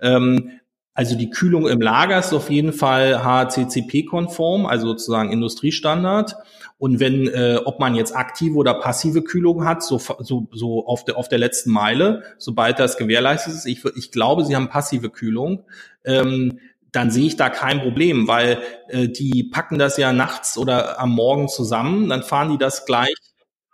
[0.00, 0.50] Ähm,
[0.94, 6.34] also die Kühlung im Lager ist auf jeden Fall HACCP-konform, also sozusagen Industriestandard.
[6.76, 11.04] Und wenn, äh, ob man jetzt aktive oder passive Kühlung hat, so, so, so auf,
[11.04, 15.08] der, auf der letzten Meile, sobald das gewährleistet ist, ich, ich glaube, sie haben passive
[15.08, 15.64] Kühlung,
[16.04, 16.58] ähm,
[16.90, 18.58] dann sehe ich da kein Problem, weil
[18.88, 23.14] äh, die packen das ja nachts oder am Morgen zusammen, dann fahren die das gleich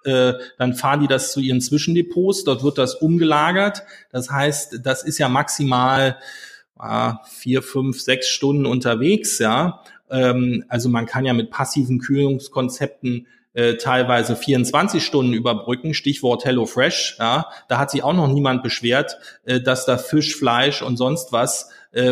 [0.05, 3.83] äh, dann fahren die das zu ihren Zwischendepots, dort wird das umgelagert.
[4.11, 6.19] Das heißt, das ist ja maximal
[6.81, 9.83] äh, vier, fünf, sechs Stunden unterwegs, ja.
[10.11, 17.17] Ähm, also man kann ja mit passiven Kühlungskonzepten äh, teilweise 24 Stunden überbrücken, Stichwort HelloFresh,
[17.19, 21.33] ja, da hat sich auch noch niemand beschwert, äh, dass da Fisch, Fleisch und sonst
[21.33, 21.71] was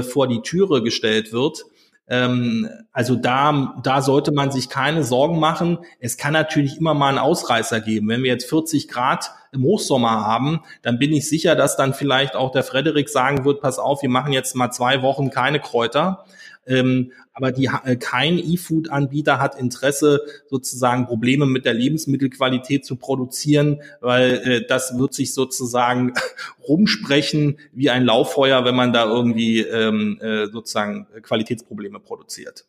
[0.08, 1.64] vor die Türe gestellt wird.
[2.08, 5.78] Ähm, also da, da sollte man sich keine Sorgen machen.
[6.00, 8.08] Es kann natürlich immer mal einen Ausreißer geben.
[8.08, 12.34] Wenn wir jetzt 40 Grad im Hochsommer haben, dann bin ich sicher, dass dann vielleicht
[12.36, 16.24] auch der Frederik sagen wird, pass auf, wir machen jetzt mal zwei Wochen keine Kräuter.
[16.66, 23.80] Ähm, aber die, äh, kein E-Food-Anbieter hat Interesse, sozusagen Probleme mit der Lebensmittelqualität zu produzieren,
[24.00, 26.12] weil äh, das wird sich sozusagen
[26.68, 32.66] rumsprechen wie ein Lauffeuer, wenn man da irgendwie ähm, äh, sozusagen Qualitätsprobleme produziert.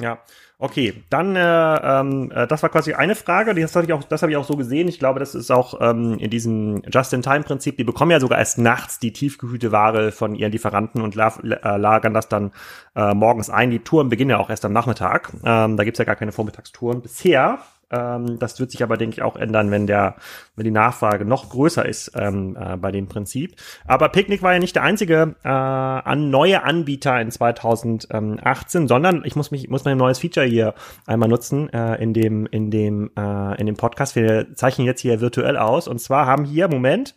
[0.00, 0.22] Ja,
[0.64, 1.04] okay.
[1.10, 3.54] Dann, äh, ähm, äh, das war quasi eine Frage.
[3.54, 4.88] Das habe ich auch, das habe ich auch so gesehen.
[4.88, 7.76] Ich glaube, das ist auch ähm, in diesem Just-in-Time-Prinzip.
[7.76, 11.76] Die bekommen ja sogar erst nachts die tiefgekühlte Ware von ihren Lieferanten und la äh,
[11.76, 12.52] lagern das dann
[12.96, 13.70] äh, morgens ein.
[13.70, 15.32] Die Touren beginnen ja auch erst am Nachmittag.
[15.44, 17.58] Ähm, da gibt's ja gar keine Vormittagstouren bisher.
[17.94, 20.16] Ähm, das wird sich aber, denke ich, auch ändern, wenn der,
[20.56, 23.56] wenn die Nachfrage noch größer ist ähm, äh, bei dem Prinzip.
[23.86, 29.36] Aber Picknick war ja nicht der einzige äh, an neue Anbieter in 2018, sondern ich
[29.36, 30.74] muss mich, muss mein neues Feature hier
[31.06, 34.16] einmal nutzen äh, in dem, in dem, äh, in dem Podcast.
[34.16, 35.88] Wir zeichnen jetzt hier virtuell aus.
[35.88, 37.14] Und zwar haben hier, Moment,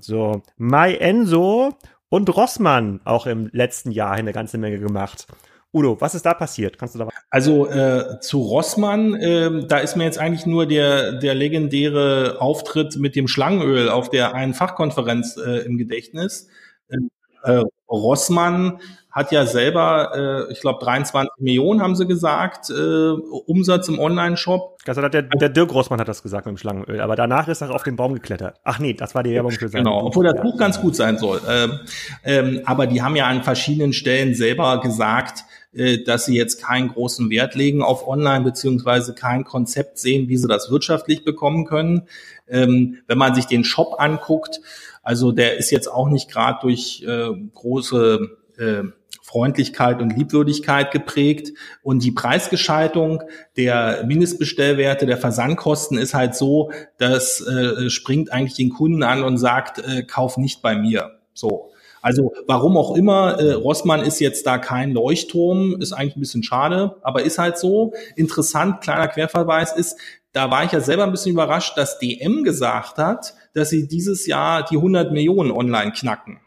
[0.00, 1.76] so, MyEnso
[2.10, 5.26] und Rossmann auch im letzten Jahr eine ganze Menge gemacht.
[5.72, 6.78] Udo, was ist da passiert?
[6.78, 11.12] Kannst du da Also äh, zu Rossmann, äh, da ist mir jetzt eigentlich nur der
[11.12, 16.48] der legendäre Auftritt mit dem Schlangenöl auf der einen Fachkonferenz äh, im Gedächtnis.
[17.42, 18.80] Äh, Rossmann
[19.10, 23.10] hat ja selber, äh, ich glaube, 23 Millionen haben sie gesagt, äh,
[23.46, 24.78] Umsatz im Online-Shop.
[24.86, 27.70] Also der, der Dirk Rossmann hat das gesagt mit dem Schlangenöl, aber danach ist er
[27.70, 28.56] auf den Baum geklettert.
[28.64, 30.06] Ach nee, das war die Werbung für sein Genau, Buch.
[30.08, 31.40] obwohl das Buch ganz gut sein soll.
[31.48, 31.80] Ähm,
[32.24, 36.88] ähm, aber die haben ja an verschiedenen Stellen selber gesagt, äh, dass sie jetzt keinen
[36.88, 42.02] großen Wert legen auf Online beziehungsweise kein Konzept sehen, wie sie das wirtschaftlich bekommen können.
[42.48, 44.60] Ähm, wenn man sich den Shop anguckt,
[45.02, 48.82] also der ist jetzt auch nicht gerade durch äh, große äh,
[49.22, 51.52] Freundlichkeit und Liebwürdigkeit geprägt.
[51.82, 53.22] Und die Preisgeschaltung
[53.56, 59.38] der Mindestbestellwerte, der Versandkosten ist halt so, das äh, springt eigentlich den Kunden an und
[59.38, 61.20] sagt, äh, kauf nicht bei mir.
[61.32, 61.70] So.
[62.02, 66.42] Also warum auch immer, äh, Rossmann ist jetzt da kein Leuchtturm, ist eigentlich ein bisschen
[66.42, 67.92] schade, aber ist halt so.
[68.16, 69.96] Interessant, kleiner Querverweis ist,
[70.32, 74.26] da war ich ja selber ein bisschen überrascht, dass DM gesagt hat, dass sie dieses
[74.26, 76.40] Jahr die 100 Millionen online knacken.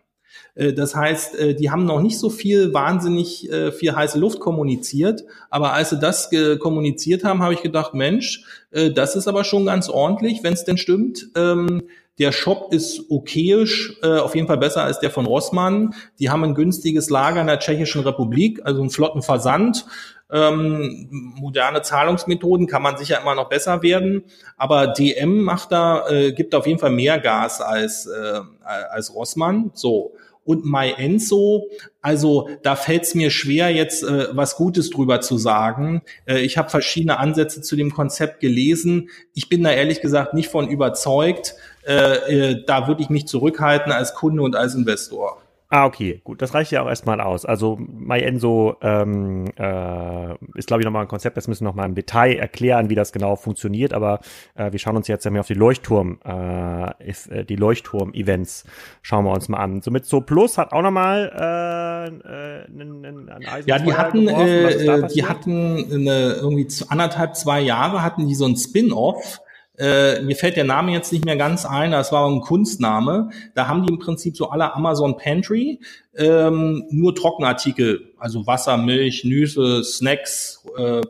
[0.55, 4.39] Äh, das heißt, äh, die haben noch nicht so viel wahnsinnig äh, viel heiße Luft
[4.39, 9.65] kommuniziert, aber als sie das kommuniziert haben, habe ich gedacht, Mensch, das ist aber schon
[9.65, 11.27] ganz ordentlich, wenn es denn stimmt.
[11.35, 11.83] Ähm,
[12.19, 15.95] der Shop ist okayisch, äh, auf jeden Fall besser als der von Rossmann.
[16.19, 19.85] Die haben ein günstiges Lager in der Tschechischen Republik, also einen flotten Versand.
[20.31, 24.23] Ähm, moderne Zahlungsmethoden kann man sicher immer noch besser werden,
[24.57, 29.71] aber DM macht da, äh, gibt auf jeden Fall mehr Gas als, äh, als Rossmann.
[29.73, 30.13] So
[30.45, 31.67] und MyEnso.
[32.01, 36.01] Also da fällt es mir schwer, jetzt äh, was Gutes drüber zu sagen.
[36.25, 39.09] Äh, ich habe verschiedene Ansätze zu dem Konzept gelesen.
[39.33, 41.55] Ich bin da ehrlich gesagt nicht von überzeugt.
[41.85, 45.41] Äh, äh, da würde ich mich zurückhalten als Kunde und als Investor.
[45.75, 47.45] Ah, okay, gut, das reicht ja auch erstmal aus.
[47.45, 51.95] Also MyEnso ähm, äh, ist, glaube ich, nochmal ein Konzept, das müssen wir nochmal im
[51.95, 54.19] Detail erklären, wie das genau funktioniert, aber
[54.53, 58.65] äh, wir schauen uns jetzt ja mehr auf die Leuchtturm, äh, ist, äh, die Leuchtturm-Events,
[59.01, 59.81] schauen wir uns mal an.
[59.81, 65.07] Somit So Plus hat auch nochmal äh, äh, einen, einen Eisen Ja, die hatten, äh,
[65.07, 69.41] die hatten eine, irgendwie anderthalb, zwei Jahre hatten die so ein Spin-off,
[69.77, 73.29] äh, mir fällt der Name jetzt nicht mehr ganz ein, das war ein Kunstname.
[73.55, 75.79] Da haben die im Prinzip so alle Amazon Pantry,
[76.15, 81.01] ähm, nur Trockenartikel, also Wasser, Milch, Nüsse, Snacks, äh,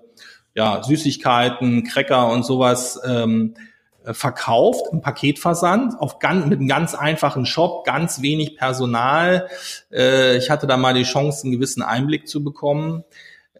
[0.55, 3.55] ja, Süßigkeiten, Cracker und sowas ähm,
[4.05, 9.49] äh, verkauft, im Paketversand, auf ganz, mit einem ganz einfachen Shop, ganz wenig Personal.
[9.91, 13.03] Äh, ich hatte da mal die Chance, einen gewissen Einblick zu bekommen.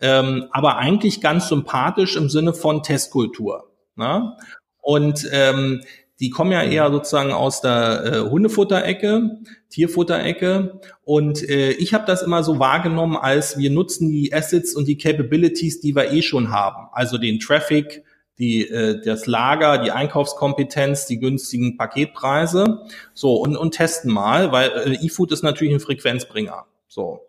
[0.02, 3.70] Ähm, aber eigentlich ganz sympathisch im Sinne von Testkultur.
[3.96, 4.36] Ne?
[4.84, 5.82] Und ähm,
[6.20, 10.80] die kommen ja eher sozusagen aus der äh, Hundefutterecke, Tierfutterecke.
[11.04, 14.98] Und äh, ich habe das immer so wahrgenommen, als wir nutzen die Assets und die
[14.98, 16.88] Capabilities, die wir eh schon haben.
[16.92, 18.04] Also den Traffic,
[18.38, 22.82] die, äh, das Lager, die Einkaufskompetenz, die günstigen Paketpreise.
[23.14, 26.66] So, und, und testen mal, weil äh, eFood ist natürlich ein Frequenzbringer.
[26.88, 27.22] So.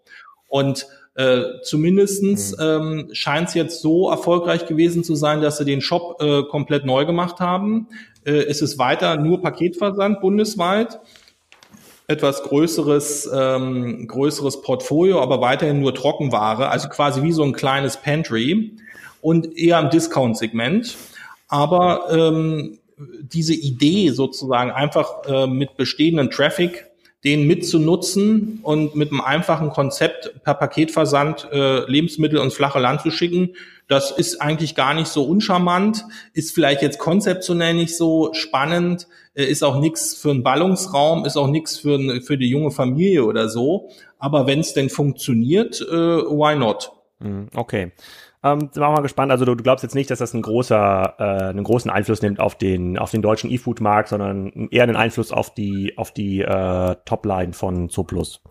[0.49, 0.87] Und
[1.17, 2.63] äh, zumindestens mhm.
[2.63, 6.85] ähm, scheint es jetzt so erfolgreich gewesen zu sein, dass sie den Shop äh, komplett
[6.85, 7.89] neu gemacht haben.
[8.25, 10.99] Äh, es ist weiter nur Paketversand bundesweit.
[12.07, 17.97] Etwas größeres, ähm, größeres Portfolio, aber weiterhin nur Trockenware, also quasi wie so ein kleines
[17.97, 18.77] Pantry
[19.23, 20.97] und eher im Discount-Segment.
[21.49, 26.87] Aber ähm, diese Idee sozusagen einfach äh, mit bestehenden Traffic
[27.25, 33.11] den mitzunutzen und mit einem einfachen Konzept per Paketversand äh, Lebensmittel ins flache Land zu
[33.11, 33.55] schicken.
[33.89, 39.45] Das ist eigentlich gar nicht so uncharmant, ist vielleicht jetzt konzeptionell nicht so spannend, äh,
[39.45, 43.49] ist auch nichts für einen Ballungsraum, ist auch nichts für, für die junge Familie oder
[43.49, 43.89] so.
[44.19, 46.93] Aber wenn es denn funktioniert, äh, why not?
[47.21, 47.93] Hm, okay.
[48.45, 49.33] Ähm, sind wir mal gespannt.
[49.33, 52.41] Also du, du, glaubst jetzt nicht, dass das einen großer, äh, einen großen Einfluss nimmt
[52.41, 56.95] auf den, auf den deutschen E-Food-Markt, sondern eher einen Einfluss auf die, auf die äh,
[57.07, 58.43] Topline von Zooplus.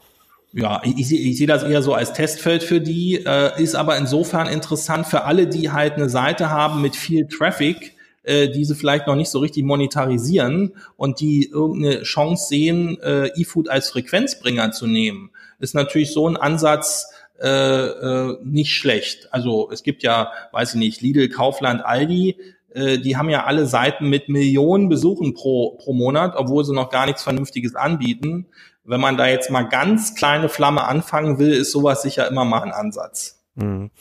[0.51, 4.47] Ja, ich, ich sehe das eher so als Testfeld für die, äh, ist aber insofern
[4.47, 9.05] interessant für alle, die halt eine Seite haben mit viel Traffic, äh, die sie vielleicht
[9.05, 14.87] noch nicht so richtig monetarisieren und die irgendeine Chance sehen, äh, E-Food als Frequenzbringer zu
[14.87, 15.29] nehmen.
[15.59, 17.07] Ist natürlich so ein Ansatz,
[17.39, 19.27] äh, äh, nicht schlecht.
[19.31, 22.37] Also es gibt ja, weiß ich nicht, Lidl, Kaufland, Aldi,
[22.73, 26.89] äh, die haben ja alle Seiten mit Millionen Besuchen pro, pro Monat, obwohl sie noch
[26.89, 28.47] gar nichts Vernünftiges anbieten.
[28.83, 32.63] Wenn man da jetzt mal ganz kleine Flamme anfangen will, ist sowas sicher immer mal
[32.63, 33.43] ein Ansatz.
[33.55, 33.91] Mhm.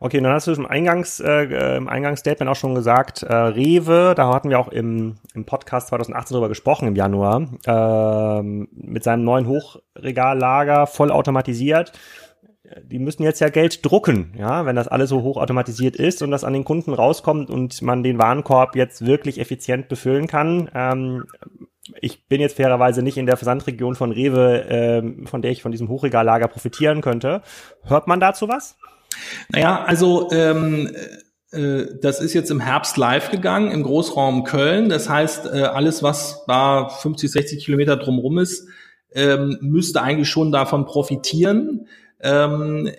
[0.00, 4.32] Okay, dann hast du im, Eingangs, äh, im Eingangsstatement auch schon gesagt, äh, Rewe, da
[4.32, 9.48] hatten wir auch im, im Podcast 2018 drüber gesprochen im Januar, äh, mit seinem neuen
[9.48, 11.92] Hochregallager voll automatisiert.
[12.84, 16.44] Die müssen jetzt ja Geld drucken, ja, wenn das alles so hochautomatisiert ist und das
[16.44, 20.70] an den Kunden rauskommt und man den Warenkorb jetzt wirklich effizient befüllen kann.
[20.74, 21.24] Ähm,
[22.00, 25.72] ich bin jetzt fairerweise nicht in der Versandregion von Rewe, ähm, von der ich von
[25.72, 27.42] diesem Hochregallager profitieren könnte.
[27.84, 28.76] Hört man dazu was?
[29.50, 30.94] Naja, also ähm,
[31.50, 34.88] äh, das ist jetzt im Herbst live gegangen im Großraum Köln.
[34.88, 38.68] Das heißt, äh, alles, was da 50, 60 Kilometer drumherum ist,
[39.12, 41.86] ähm, müsste eigentlich schon davon profitieren.
[42.20, 42.90] Ähm,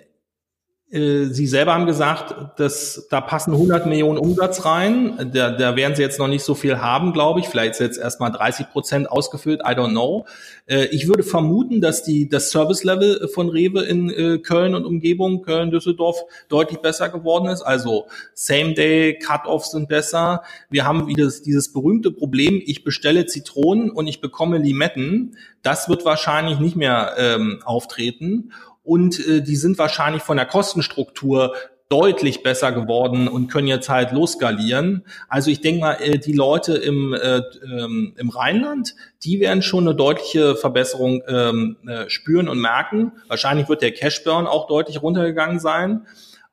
[0.90, 5.30] äh, Sie selber haben gesagt, dass da passen 100 Millionen Umsatz rein.
[5.32, 7.48] Da, da werden Sie jetzt noch nicht so viel haben, glaube ich.
[7.48, 9.60] Vielleicht ist jetzt erstmal 30 Prozent ausgefüllt.
[9.60, 10.26] I don't know.
[10.66, 15.42] Äh, ich würde vermuten, dass die das Service-Level von Rewe in äh, Köln und Umgebung,
[15.42, 17.62] Köln, Düsseldorf, deutlich besser geworden ist.
[17.62, 20.42] Also Same-Day, Cut-Offs sind besser.
[20.70, 25.36] Wir haben wieder dieses berühmte Problem, ich bestelle Zitronen und ich bekomme Limetten.
[25.62, 28.50] Das wird wahrscheinlich nicht mehr ähm, auftreten
[28.82, 31.54] und äh, die sind wahrscheinlich von der Kostenstruktur
[31.90, 35.04] deutlich besser geworden und können jetzt halt losskalieren.
[35.28, 39.88] Also ich denke mal, äh, die Leute im, äh, ähm, im Rheinland, die werden schon
[39.88, 43.12] eine deutliche Verbesserung ähm, äh, spüren und merken.
[43.26, 46.06] Wahrscheinlich wird der Cashburn auch deutlich runtergegangen sein.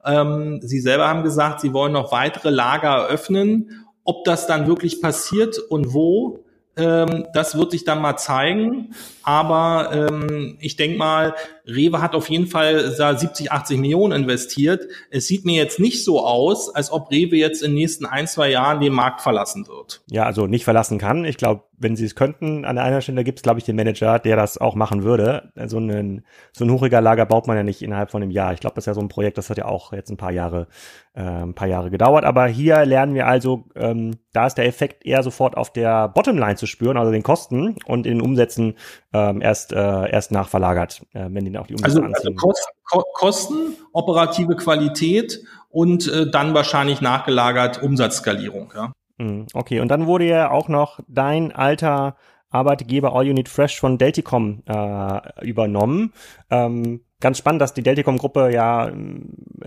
[0.04, 3.86] Ähm, Sie selber haben gesagt, Sie wollen noch weitere Lager eröffnen.
[4.04, 6.46] Ob das dann wirklich passiert und wo,
[6.78, 8.96] ähm, das wird sich dann mal zeigen.
[9.22, 11.36] Aber ähm, ich denke mal,
[11.68, 14.88] Rewe hat auf jeden Fall 70, 80 Millionen investiert.
[15.12, 18.28] Es sieht mir jetzt nicht so aus, als ob Rewe jetzt in den nächsten ein,
[18.28, 20.02] zwei Jahren den Markt verlassen wird.
[20.10, 21.26] Ja, also nicht verlassen kann.
[21.26, 24.18] Ich glaube, wenn sie es könnten, an einer Stelle gibt es, glaube ich, den Manager,
[24.18, 25.52] der das auch machen würde.
[25.68, 28.54] So ein, so ein Hochregallager baut man ja nicht innerhalb von einem Jahr.
[28.54, 30.32] Ich glaube, das ist ja so ein Projekt, das hat ja auch jetzt ein paar
[30.32, 30.68] Jahre,
[31.14, 32.26] äh, ein paar Jahre gedauert.
[32.26, 36.56] Aber hier lernen wir also, ähm, da ist der Effekt eher sofort auf der Bottomline
[36.56, 38.74] zu spüren, also den Kosten und in den Umsätzen
[39.14, 42.38] ähm, erst, äh, erst nachverlagert, äh, wenn die auch die Umsätze also, anziehen.
[42.38, 48.74] Also Kosten, operative Qualität und äh, dann wahrscheinlich nachgelagert Umsatzskalierung.
[48.76, 48.94] Ja.
[49.20, 52.16] Hm, okay, und dann wurde ja auch noch dein alter
[52.50, 56.14] Arbeitgeber All Unit Fresh von Delticom äh, übernommen.
[56.50, 58.92] Ähm, ganz spannend, dass die Delticom-Gruppe ja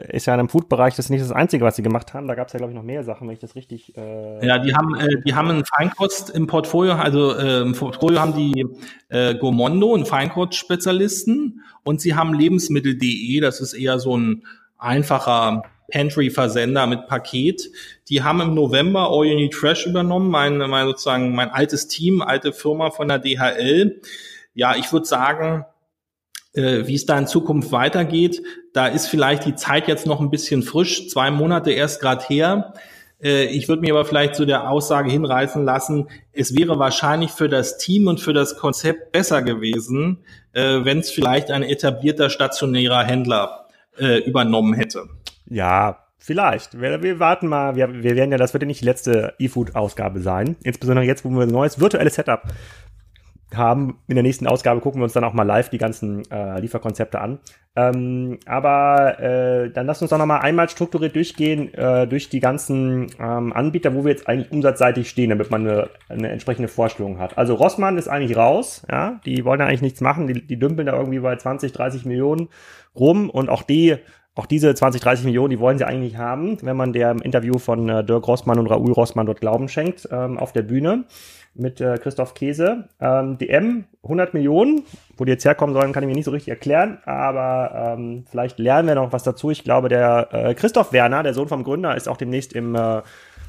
[0.08, 2.28] ist ja in einem Food-Bereich das ist nicht das Einzige, was sie gemacht haben.
[2.28, 3.96] Da gab es ja, glaube ich, noch mehr Sachen, wenn ich das richtig.
[3.96, 8.20] Äh ja, die haben, äh, die haben einen Feinkost im Portfolio, also äh, im Portfolio
[8.20, 8.66] haben die
[9.08, 14.44] äh, Gomondo, einen Feinkost-Spezialisten, und sie haben Lebensmittel.de, das ist eher so ein
[14.78, 17.70] einfacher Pantry-Versender mit Paket.
[18.08, 22.22] Die haben im November All You Need Fresh übernommen, mein, mein sozusagen mein altes Team,
[22.22, 24.00] alte Firma von der DHL.
[24.54, 25.64] Ja, ich würde sagen,
[26.54, 30.30] äh, wie es da in Zukunft weitergeht, da ist vielleicht die Zeit jetzt noch ein
[30.30, 32.74] bisschen frisch, zwei Monate erst gerade her.
[33.22, 37.48] Äh, ich würde mir aber vielleicht zu der Aussage hinreißen lassen, es wäre wahrscheinlich für
[37.48, 43.04] das Team und für das Konzept besser gewesen, äh, wenn es vielleicht ein etablierter stationärer
[43.04, 43.66] Händler
[43.98, 45.08] äh, übernommen hätte.
[45.50, 46.80] Ja, vielleicht.
[46.80, 47.76] Wir, wir warten mal.
[47.76, 50.56] Wir, wir werden ja, das wird ja nicht die letzte eFood-Ausgabe sein.
[50.62, 52.44] Insbesondere jetzt, wo wir ein neues virtuelles Setup
[53.54, 53.98] haben.
[54.06, 57.20] In der nächsten Ausgabe gucken wir uns dann auch mal live die ganzen äh, Lieferkonzepte
[57.20, 57.40] an.
[57.76, 62.40] Ähm, aber äh, dann lass uns doch noch mal einmal strukturiert durchgehen äh, durch die
[62.40, 67.18] ganzen ähm, Anbieter, wo wir jetzt eigentlich umsatzseitig stehen, damit man eine, eine entsprechende Vorstellung
[67.18, 67.38] hat.
[67.38, 70.86] Also Rossmann ist eigentlich raus, ja, die wollen ja eigentlich nichts machen, die, die dümpeln
[70.86, 72.48] da irgendwie bei 20, 30 Millionen
[72.94, 73.96] rum und auch die
[74.34, 77.88] auch diese 20, 30 Millionen, die wollen sie eigentlich haben, wenn man der Interview von
[77.88, 81.04] äh, Dirk Rossmann und Raoul Rossmann dort Glauben schenkt ähm, auf der Bühne
[81.54, 82.88] mit äh, Christoph Käse.
[83.00, 84.82] Ähm, DM 100 Millionen,
[85.16, 88.58] wo die jetzt herkommen sollen, kann ich mir nicht so richtig erklären, aber ähm, vielleicht
[88.58, 89.50] lernen wir noch was dazu.
[89.50, 93.02] Ich glaube, der äh, Christoph Werner, der Sohn vom Gründer, ist auch demnächst im äh,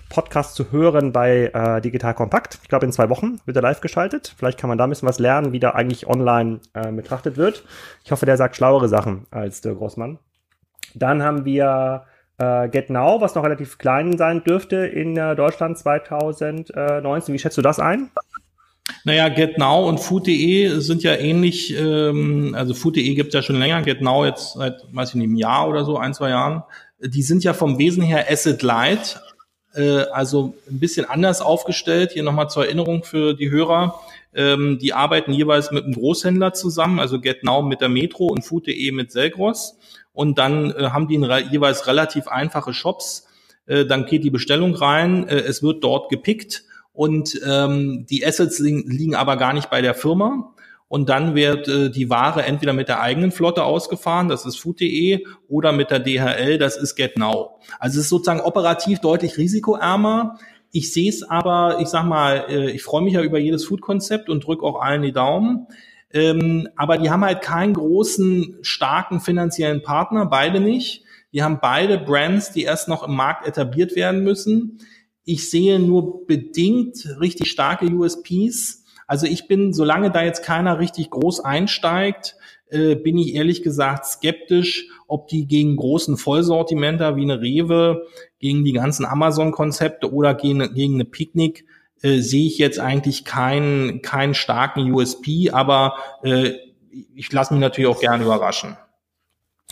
[0.09, 2.59] Podcast zu hören bei äh, Digital Kompakt.
[2.63, 4.35] Ich glaube, in zwei Wochen wird er live geschaltet.
[4.37, 7.63] Vielleicht kann man da ein bisschen was lernen, wie da eigentlich online äh, betrachtet wird.
[8.03, 10.19] Ich hoffe, der sagt schlauere Sachen als der Großmann.
[10.95, 12.05] Dann haben wir
[12.37, 17.33] äh, GetNow, was noch relativ klein sein dürfte in äh, Deutschland 2019.
[17.33, 18.09] Wie schätzt du das ein?
[19.03, 23.81] Naja, GetNow und Food.de sind ja ähnlich, ähm, also Food.de gibt es ja schon länger,
[23.81, 26.63] GetNow jetzt seit, weiß ich nicht, einem Jahr oder so, ein, zwei Jahren.
[26.99, 29.21] Die sind ja vom Wesen her Asset Light,
[29.73, 32.11] äh, also ein bisschen anders aufgestellt.
[32.11, 33.99] Hier nochmal zur Erinnerung für die Hörer.
[34.33, 38.91] Ähm, die arbeiten jeweils mit einem Großhändler zusammen, also GetNow mit der Metro und Food.de
[38.91, 39.77] mit Selgros
[40.13, 43.27] und dann äh, haben die re jeweils relativ einfache Shops,
[43.65, 48.59] äh, dann geht die Bestellung rein, äh, es wird dort gepickt und ähm, die Assets
[48.59, 50.53] liegen, liegen aber gar nicht bei der Firma.
[50.87, 55.25] Und dann wird äh, die Ware entweder mit der eigenen Flotte ausgefahren, das ist food.de,
[55.47, 57.51] oder mit der DHL, das ist GetNow.
[57.79, 60.37] Also es ist sozusagen operativ deutlich risikoärmer.
[60.73, 64.29] Ich sehe es aber, ich sag mal, äh, ich freue mich ja über jedes Food-Konzept
[64.29, 65.67] und drücke auch allen die Daumen.
[66.13, 71.03] Ähm, aber die haben halt keinen großen, starken finanziellen Partner, beide nicht.
[71.33, 74.79] Die haben beide Brands, die erst noch im Markt etabliert werden müssen.
[75.23, 78.83] Ich sehe nur bedingt richtig starke USPs.
[79.07, 82.35] Also ich bin, solange da jetzt keiner richtig groß einsteigt,
[82.69, 88.07] äh, bin ich ehrlich gesagt skeptisch, ob die gegen großen Vollsortimenter wie eine Rewe,
[88.39, 91.65] gegen die ganzen Amazon-Konzepte oder gegen, gegen eine Picknick
[92.01, 96.53] äh, sehe ich jetzt eigentlich keinen keinen starken USP, aber äh,
[97.15, 98.77] ich lasse mich natürlich auch gerne überraschen.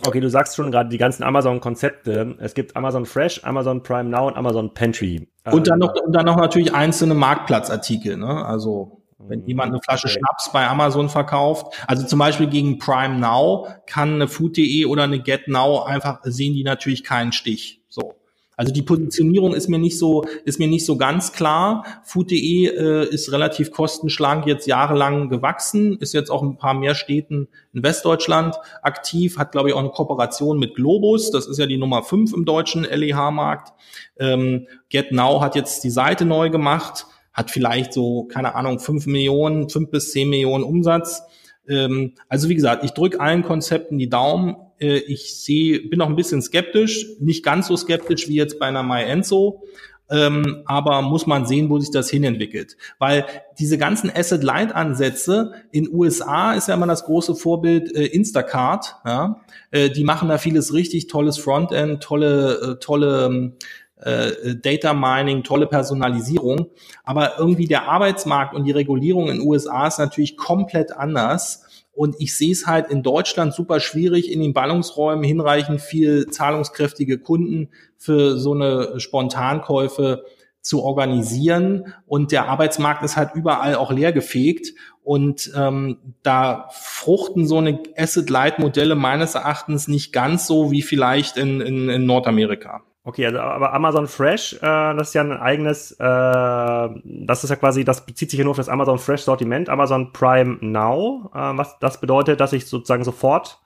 [0.06, 2.38] Okay, du sagst schon gerade die ganzen Amazon-Konzepte.
[2.40, 5.28] Es gibt Amazon Fresh, Amazon Prime Now und Amazon Pantry.
[5.52, 8.16] Und dann noch, und dann noch natürlich einzelne Marktplatzartikel.
[8.16, 8.46] Ne?
[8.46, 10.20] Also wenn jemand eine Flasche okay.
[10.20, 15.20] Schnaps bei Amazon verkauft, also zum Beispiel gegen Prime Now, kann eine Food.de oder eine
[15.20, 17.84] Get Now einfach sehen die natürlich keinen Stich.
[17.90, 18.16] So.
[18.60, 21.86] Also die Positionierung ist mir nicht so, ist mir nicht so ganz klar.
[22.04, 27.48] Food.de äh, ist relativ kostenschlank jetzt jahrelang gewachsen, ist jetzt auch ein paar mehr Städten
[27.72, 31.78] in Westdeutschland aktiv, hat glaube ich auch eine Kooperation mit Globus, das ist ja die
[31.78, 33.72] Nummer fünf im deutschen LEH-Markt.
[34.20, 39.70] Ähm, GetNow hat jetzt die Seite neu gemacht, hat vielleicht so, keine Ahnung, fünf Millionen,
[39.70, 41.22] fünf bis zehn Millionen Umsatz.
[41.66, 46.08] Ähm, also wie gesagt, ich drücke allen Konzepten die Daumen äh, ich sehe, bin noch
[46.10, 49.64] ein bisschen skeptisch, nicht ganz so skeptisch wie jetzt bei einer MyEnso,
[50.12, 52.78] ähm, aber muss man sehen, wo sich das hinentwickelt.
[52.98, 53.26] Weil
[53.60, 58.96] diese ganzen Asset-Light-Ansätze in USA ist ja immer das große Vorbild äh, Instacart.
[59.06, 59.42] Ja?
[59.72, 63.54] Äh, die machen da vieles richtig, tolles Frontend, tolle, äh, tolle
[63.98, 66.72] äh, Data Mining, tolle Personalisierung.
[67.04, 71.66] Aber irgendwie der Arbeitsmarkt und die Regulierung in USA ist natürlich komplett anders.
[72.00, 77.20] Und ich sehe es halt in Deutschland super schwierig, in den Ballungsräumen hinreichend viel zahlungskräftige
[77.20, 80.24] Kunden für so eine Spontankäufe
[80.62, 81.94] zu organisieren.
[82.06, 84.74] Und der Arbeitsmarkt ist halt überall auch leergefegt.
[85.04, 91.60] Und ähm, da fruchten so eine Asset-Light-Modelle meines Erachtens nicht ganz so wie vielleicht in,
[91.60, 92.82] in, in Nordamerika.
[93.10, 97.56] Okay, also aber Amazon Fresh, äh, das ist ja ein eigenes, äh, das ist ja
[97.56, 101.58] quasi, das bezieht sich ja nur auf das Amazon Fresh Sortiment, Amazon Prime Now, äh,
[101.58, 103.62] was das bedeutet, dass ich sozusagen sofort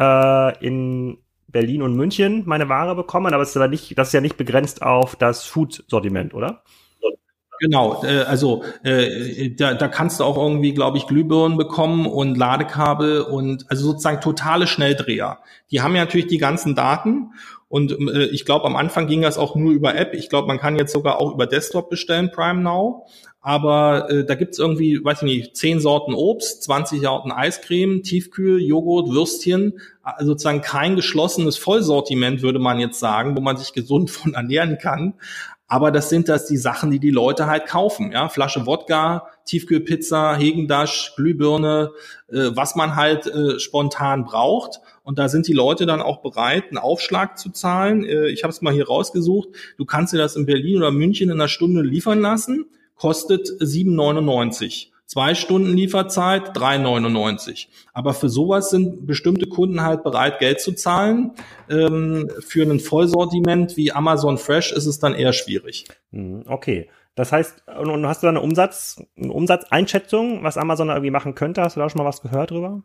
[0.00, 4.14] äh, in Berlin und München meine Ware bekomme, aber es ist aber nicht, das ist
[4.14, 6.64] ja nicht begrenzt auf das Food Sortiment, oder?
[7.60, 12.36] Genau, äh, also äh, da, da kannst du auch irgendwie, glaube ich, Glühbirnen bekommen und
[12.36, 15.38] Ladekabel und also sozusagen totale Schnelldreher.
[15.70, 17.32] Die haben ja natürlich die ganzen Daten
[17.68, 20.14] und äh, ich glaube, am Anfang ging das auch nur über App.
[20.14, 23.06] Ich glaube, man kann jetzt sogar auch über Desktop bestellen, Prime Now.
[23.40, 28.60] Aber äh, da gibt's irgendwie, weiß ich nicht, zehn Sorten Obst, 20 Sorten Eiscreme, Tiefkühl,
[28.60, 29.80] Joghurt, Würstchen.
[30.02, 34.78] Also sozusagen kein geschlossenes Vollsortiment, würde man jetzt sagen, wo man sich gesund von ernähren
[34.78, 35.14] kann.
[35.70, 38.12] Aber das sind das die Sachen, die die Leute halt kaufen.
[38.12, 41.92] Ja, Flasche Wodka, Tiefkühlpizza, Hegendasch, Glühbirne,
[42.28, 44.80] äh, was man halt äh, spontan braucht.
[45.08, 48.04] Und da sind die Leute dann auch bereit, einen Aufschlag zu zahlen.
[48.04, 49.48] Äh, ich habe es mal hier rausgesucht.
[49.78, 52.66] Du kannst dir das in Berlin oder München in einer Stunde liefern lassen.
[52.94, 54.88] Kostet 7,99.
[55.06, 57.68] Zwei Stunden Lieferzeit, 3,99.
[57.94, 61.30] Aber für sowas sind bestimmte Kunden halt bereit, Geld zu zahlen.
[61.70, 65.86] Ähm, für ein Vollsortiment wie Amazon Fresh ist es dann eher schwierig.
[66.12, 66.90] Hm, okay.
[67.14, 71.62] Das heißt, und hast du da eine Umsatz, eine Umsatzeinschätzung, was Amazon irgendwie machen könnte?
[71.62, 72.82] Hast du da schon mal was gehört drüber?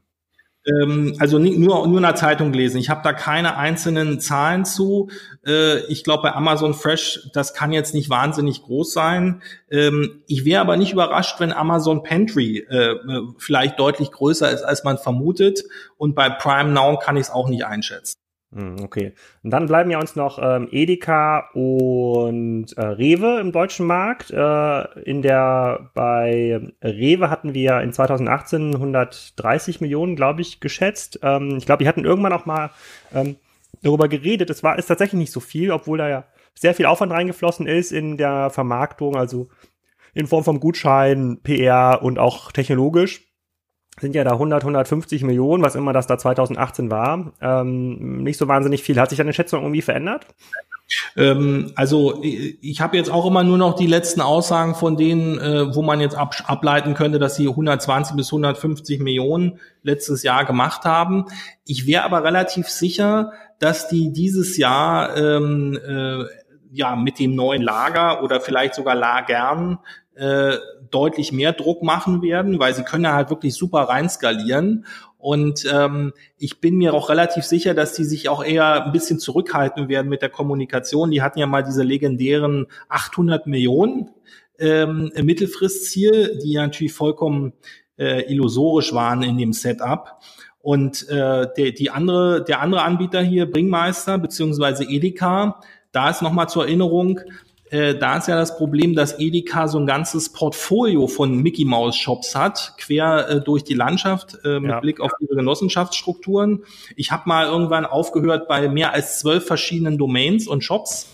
[0.65, 2.77] Ähm, also nie, nur, nur in der Zeitung gelesen.
[2.77, 5.09] Ich habe da keine einzelnen Zahlen zu.
[5.45, 9.41] Äh, ich glaube, bei Amazon Fresh, das kann jetzt nicht wahnsinnig groß sein.
[9.69, 12.95] Ähm, ich wäre aber nicht überrascht, wenn Amazon Pantry äh,
[13.37, 15.63] vielleicht deutlich größer ist, als man vermutet.
[15.97, 18.22] Und bei Prime Now kann ich es auch nicht einschätzen.
[18.55, 19.13] Hm, okay.
[19.41, 24.29] Und dann bleiben ja uns noch ähm, Edeka und äh, Rewe im deutschen Markt.
[24.29, 31.19] Äh, in der bei Rewe hatten wir in 2018 130 Millionen, glaube ich, geschätzt.
[31.23, 32.69] Ähm, ich glaube, die hatten irgendwann auch mal
[33.13, 33.37] ähm,
[33.81, 34.51] darüber geredet.
[34.51, 37.91] Es war ist tatsächlich nicht so viel, obwohl da ja sehr viel Aufwand reingeflossen ist
[37.91, 39.49] in der Vermarktung, also
[40.13, 43.32] in Form von Gutschein, PR und auch technologisch
[43.99, 47.33] sind ja da 100, 150 Millionen, was immer das da 2018 war.
[47.41, 48.99] Ähm, nicht so wahnsinnig viel.
[48.99, 50.25] Hat sich deine Schätzung irgendwie verändert?
[51.15, 55.73] Ähm, also ich habe jetzt auch immer nur noch die letzten Aussagen von denen, äh,
[55.75, 60.85] wo man jetzt ab, ableiten könnte, dass sie 120 bis 150 Millionen letztes Jahr gemacht
[60.85, 61.25] haben.
[61.65, 66.25] Ich wäre aber relativ sicher, dass die dieses Jahr ähm, äh,
[66.71, 69.79] ja mit dem neuen Lager oder vielleicht sogar Lagern
[70.15, 70.57] äh,
[70.93, 74.85] deutlich mehr Druck machen werden, weil sie können ja halt wirklich super reinskalieren.
[75.17, 79.19] Und ähm, ich bin mir auch relativ sicher, dass die sich auch eher ein bisschen
[79.19, 81.11] zurückhalten werden mit der Kommunikation.
[81.11, 84.09] Die hatten ja mal diese legendären 800 Millionen
[84.59, 87.53] ähm, Mittelfristziel, die ja natürlich vollkommen
[87.97, 90.19] äh, illusorisch waren in dem Setup.
[90.59, 95.59] Und äh, der, die andere, der andere Anbieter hier, Bringmeister beziehungsweise Edeka,
[95.91, 97.19] da ist nochmal zur Erinnerung,
[97.73, 101.95] äh, da ist ja das Problem, dass Edeka so ein ganzes Portfolio von Mickey Mouse
[101.95, 104.79] Shops hat, quer äh, durch die Landschaft äh, mit ja.
[104.79, 106.63] Blick auf ihre Genossenschaftsstrukturen.
[106.95, 111.09] Ich habe mal irgendwann aufgehört bei mehr als zwölf verschiedenen Domains und Shops.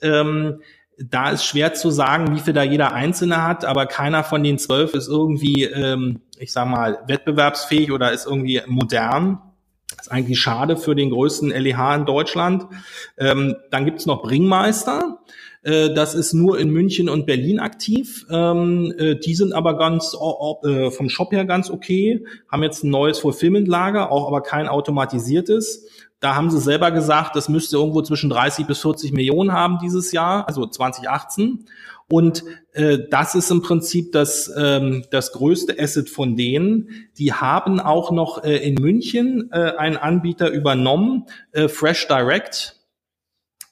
[0.00, 0.60] Ähm,
[0.96, 4.60] da ist schwer zu sagen, wie viel da jeder Einzelne hat, aber keiner von den
[4.60, 9.40] zwölf ist irgendwie, ähm, ich sag mal, wettbewerbsfähig oder ist irgendwie modern.
[9.90, 12.66] Das ist eigentlich schade für den größten LEH in Deutschland.
[13.18, 15.18] Ähm, dann gibt's noch Bringmeister.
[15.66, 18.24] Äh, das ist nur in München und Berlin aktiv.
[18.30, 22.90] Ähm, äh, die sind aber ganz äh, vom Shop her ganz okay, haben jetzt ein
[22.90, 25.88] neues Fulfillment-Lager, auch aber kein automatisiertes.
[26.20, 30.12] Da haben sie selber gesagt, das müsste irgendwo zwischen 30 bis 40 Millionen haben dieses
[30.12, 31.66] Jahr, also 2018.
[32.08, 37.08] Und äh, das ist im Prinzip das, ähm, das größte Asset von denen.
[37.18, 42.75] Die haben auch noch äh, in München äh, einen Anbieter übernommen, äh, Fresh Direct.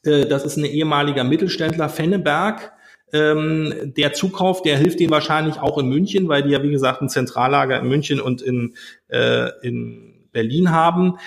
[0.05, 2.73] Äh, das ist ein ehemaliger Mittelständler, Fenneberg.
[3.13, 7.01] Ähm, der Zukauf, der hilft denen wahrscheinlich auch in München, weil die ja, wie gesagt,
[7.01, 8.75] ein Zentrallager in München und in,
[9.09, 11.19] äh, in Berlin haben.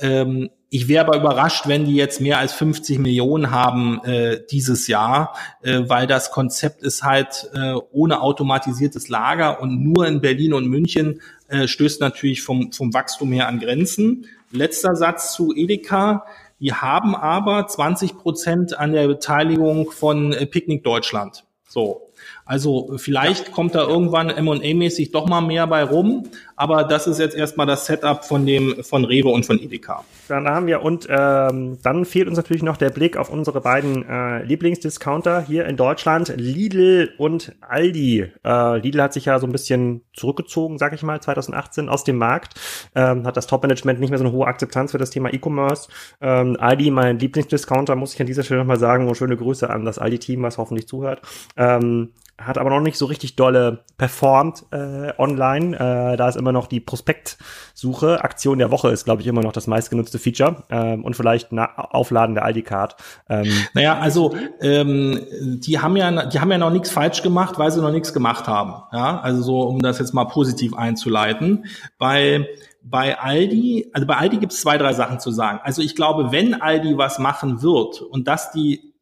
[0.00, 4.88] Ähm, ich wäre aber überrascht, wenn die jetzt mehr als 50 Millionen haben äh, dieses
[4.88, 10.52] Jahr, äh, weil das Konzept ist halt äh, ohne automatisiertes Lager und nur in Berlin
[10.52, 14.26] und München äh, stößt natürlich vom, vom Wachstum her an Grenzen.
[14.50, 16.24] Letzter Satz zu Edeka.
[16.58, 21.44] Die haben aber 20 Prozent an der Beteiligung von äh, Picknick Deutschland.
[21.68, 22.12] So,
[22.44, 27.36] also vielleicht kommt da irgendwann M&A-mäßig doch mal mehr bei rum, aber das ist jetzt
[27.36, 30.04] erstmal das Setup von dem von Rewe und von Edeka.
[30.28, 34.08] Dann haben wir und ähm, dann fehlt uns natürlich noch der Blick auf unsere beiden
[34.08, 38.32] äh, Lieblingsdiscounter hier in Deutschland, Lidl und Aldi.
[38.44, 42.16] Äh, Lidl hat sich ja so ein bisschen zurückgezogen, sag ich mal, 2018 aus dem
[42.16, 42.54] Markt,
[42.94, 45.88] ähm, hat das Top-Management nicht mehr so eine hohe Akzeptanz für das Thema E-Commerce.
[46.20, 49.84] Ähm, Aldi, mein Lieblingsdiscounter, muss ich an dieser Stelle nochmal sagen und schöne Grüße an
[49.84, 51.20] das Aldi-Team, was hoffentlich zuhört.
[51.56, 55.74] Ähm, hat aber noch nicht so richtig dolle performt äh, online.
[55.76, 58.22] Äh, da ist immer noch die Prospektsuche.
[58.22, 60.64] Aktion der Woche ist, glaube ich, immer noch das meistgenutzte Feature.
[60.70, 62.96] Ähm, und vielleicht na Aufladen der Aldi-Card.
[63.28, 67.70] Ähm, naja, also ähm, die haben ja, die haben ja noch nichts falsch gemacht, weil
[67.70, 68.74] sie noch nichts gemacht haben.
[68.92, 71.66] Ja, also so, um das jetzt mal positiv einzuleiten.
[71.98, 72.46] Bei
[72.88, 75.58] bei Aldi, also bei Aldi gibt es zwei, drei Sachen zu sagen.
[75.64, 78.94] Also ich glaube, wenn Aldi was machen wird und dass die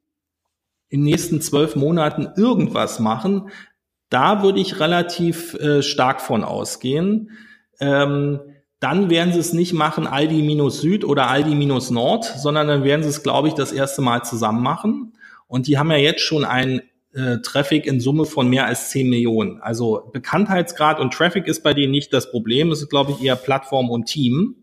[0.88, 3.51] in den nächsten zwölf Monaten irgendwas machen,
[4.15, 7.33] da würde ich relativ äh, stark von ausgehen.
[7.81, 8.39] Ähm,
[8.79, 12.85] dann werden sie es nicht machen Aldi minus Süd oder Aldi minus Nord, sondern dann
[12.85, 15.15] werden sie es, glaube ich, das erste Mal zusammen machen.
[15.49, 19.11] Und die haben ja jetzt schon einen äh, Traffic in Summe von mehr als 10
[19.11, 19.61] Millionen.
[19.61, 22.71] Also Bekanntheitsgrad und Traffic ist bei denen nicht das Problem.
[22.71, 24.57] Es ist, glaube ich, eher Plattform und Team.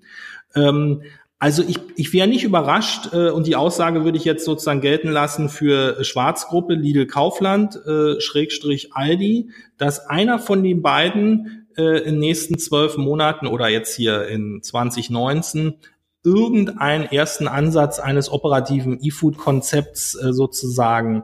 [0.55, 1.01] Ähm,
[1.41, 5.09] also ich, ich wäre nicht überrascht äh, und die Aussage würde ich jetzt sozusagen gelten
[5.09, 12.13] lassen für Schwarzgruppe Lidl Kaufland äh, Schrägstrich Aldi, dass einer von den beiden äh, in
[12.13, 15.79] den nächsten zwölf Monaten oder jetzt hier in 2019
[16.23, 21.23] irgendeinen ersten Ansatz eines operativen E-Food-Konzepts äh, sozusagen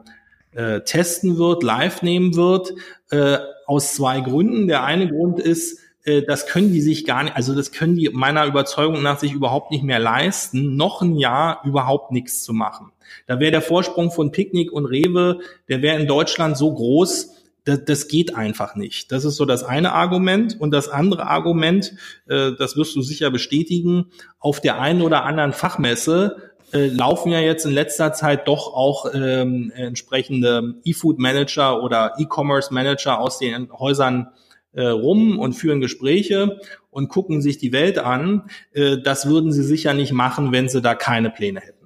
[0.54, 2.74] äh, testen wird, live nehmen wird,
[3.12, 3.38] äh,
[3.68, 4.68] aus zwei Gründen.
[4.68, 5.78] Der eine Grund ist,
[6.08, 9.34] äh, das können die sich gar nicht, also das können die meiner Überzeugung nach sich
[9.34, 12.92] überhaupt nicht mehr leisten, noch ein Jahr überhaupt nichts zu machen.
[13.28, 15.40] Da wäre der Vorsprung von Picknick und Rewe,
[15.70, 17.34] der wäre in Deutschland so groß,
[17.66, 19.12] das, das geht einfach nicht.
[19.12, 20.58] Das ist so das eine Argument.
[20.58, 21.94] Und das andere Argument,
[22.28, 24.06] äh, das wirst du sicher bestätigen,
[24.40, 26.38] auf der einen oder anderen Fachmesse
[26.72, 32.74] äh, laufen ja jetzt in letzter Zeit doch auch ähm, entsprechende E-Food Manager oder E-Commerce
[32.74, 34.30] Manager aus den Häusern
[34.74, 36.60] rum und führen Gespräche
[36.90, 38.50] und gucken sich die Welt an.
[38.74, 41.78] Äh, das würden sie sicher nicht machen, wenn sie da keine Pläne hätten.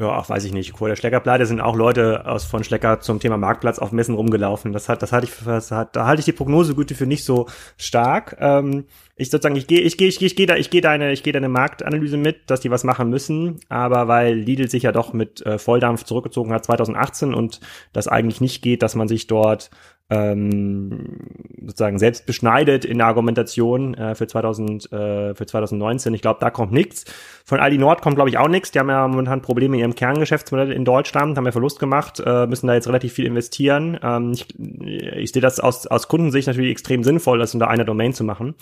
[0.00, 0.78] Ja, ach, weiß ich nicht.
[0.78, 4.72] Vor der Schleckerpleite sind auch Leute aus von Schlecker zum Thema Marktplatz auf Messen rumgelaufen.
[4.72, 7.48] Das hat, das halte ich das hat, da halte ich die Prognosegüte für nicht so
[7.76, 8.34] stark.
[8.40, 11.12] Ähm, ich sozusagen, ich gehe, ich gehe, ich gehe, ich gehe da, ich gehe deine,
[11.12, 13.60] ich gehe deine Marktanalyse mit, dass die was machen müssen.
[13.68, 17.60] Aber weil Lidl sich ja doch mit äh, Volldampf zurückgezogen hat 2018 und
[17.92, 19.70] das eigentlich nicht geht, dass man sich dort
[20.10, 21.18] ähm,
[21.60, 26.12] sozusagen selbst beschneidet in der Argumentation äh, für 2000 äh, für 2019.
[26.14, 27.04] Ich glaube, da kommt nichts.
[27.44, 28.72] Von Aldi Nord kommt glaube ich auch nichts.
[28.72, 32.46] Die haben ja momentan Probleme in ihrem Kerngeschäftsmodell in Deutschland, haben ja Verlust gemacht, äh,
[32.46, 33.98] müssen da jetzt relativ viel investieren.
[34.02, 38.12] Ähm, ich, ich sehe das aus aus Kundensicht natürlich extrem sinnvoll, das unter einer Domain
[38.12, 38.54] zu machen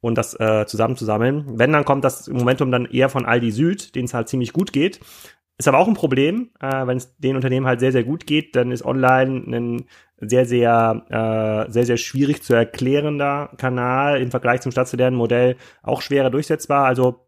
[0.00, 1.44] und das äh, zusammenzusammeln.
[1.54, 4.72] Wenn dann kommt das Momentum dann eher von Aldi Süd, denen es halt ziemlich gut
[4.72, 5.00] geht.
[5.58, 8.54] Ist aber auch ein Problem, äh, wenn es den Unternehmen halt sehr, sehr gut geht,
[8.56, 9.84] dann ist online ein
[10.18, 16.00] sehr, sehr, äh, sehr, sehr schwierig zu erklärender Kanal im Vergleich zum stationären Modell auch
[16.00, 16.86] schwerer durchsetzbar.
[16.86, 17.25] Also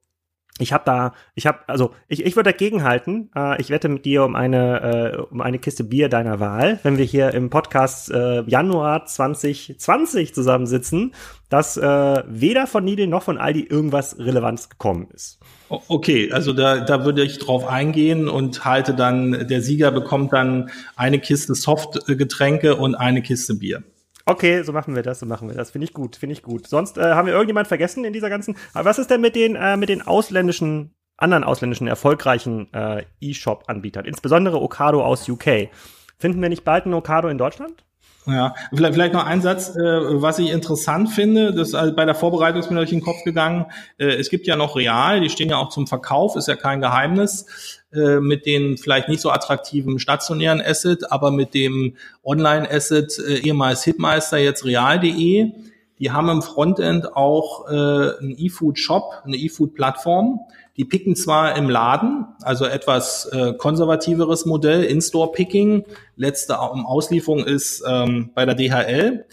[0.58, 3.30] ich habe da, ich habe, also ich, ich würde dagegen halten.
[3.34, 6.98] Äh, ich wette mit dir um eine, äh, um eine Kiste Bier deiner Wahl, wenn
[6.98, 11.14] wir hier im Podcast äh, Januar 2020 zusammensitzen,
[11.48, 15.38] dass äh, weder von Lidl noch von Aldi irgendwas Relevantes gekommen ist.
[15.68, 20.70] Okay, also da, da würde ich drauf eingehen und halte dann, der Sieger bekommt dann
[20.96, 23.82] eine Kiste Softgetränke und eine Kiste Bier.
[24.28, 25.70] Okay, so machen wir das, so machen wir das.
[25.70, 26.68] Finde ich gut, finde ich gut.
[26.68, 28.58] Sonst äh, haben wir irgendjemand vergessen in dieser ganzen.
[28.74, 34.04] Aber was ist denn mit den äh, mit den ausländischen anderen ausländischen erfolgreichen äh, E-Shop-Anbietern,
[34.04, 35.70] insbesondere Okado aus UK?
[36.18, 37.86] Finden wir nicht bald einen Okado in Deutschland?
[38.26, 42.14] Ja, vielleicht, vielleicht noch ein Satz, äh, was ich interessant finde, das also bei der
[42.14, 43.66] Vorbereitung ist mir durch den Kopf gegangen.
[43.96, 46.82] Äh, es gibt ja noch Real, die stehen ja auch zum Verkauf, ist ja kein
[46.82, 53.38] Geheimnis, äh, mit den vielleicht nicht so attraktiven stationären Asset, aber mit dem Online-Asset äh,
[53.38, 55.52] ehemals Hitmeister, jetzt real.de.
[55.98, 60.40] Die haben im Frontend auch äh, einen E-Food-Shop, eine E-Food-Plattform
[60.78, 65.84] die picken zwar im Laden, also etwas äh, konservativeres Modell, In-Store-Picking.
[66.14, 69.26] Letzte Auslieferung ist ähm, bei der DHL.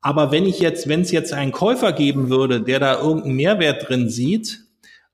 [0.00, 3.88] Aber wenn ich jetzt, wenn es jetzt einen Käufer geben würde, der da irgendeinen Mehrwert
[3.88, 4.62] drin sieht,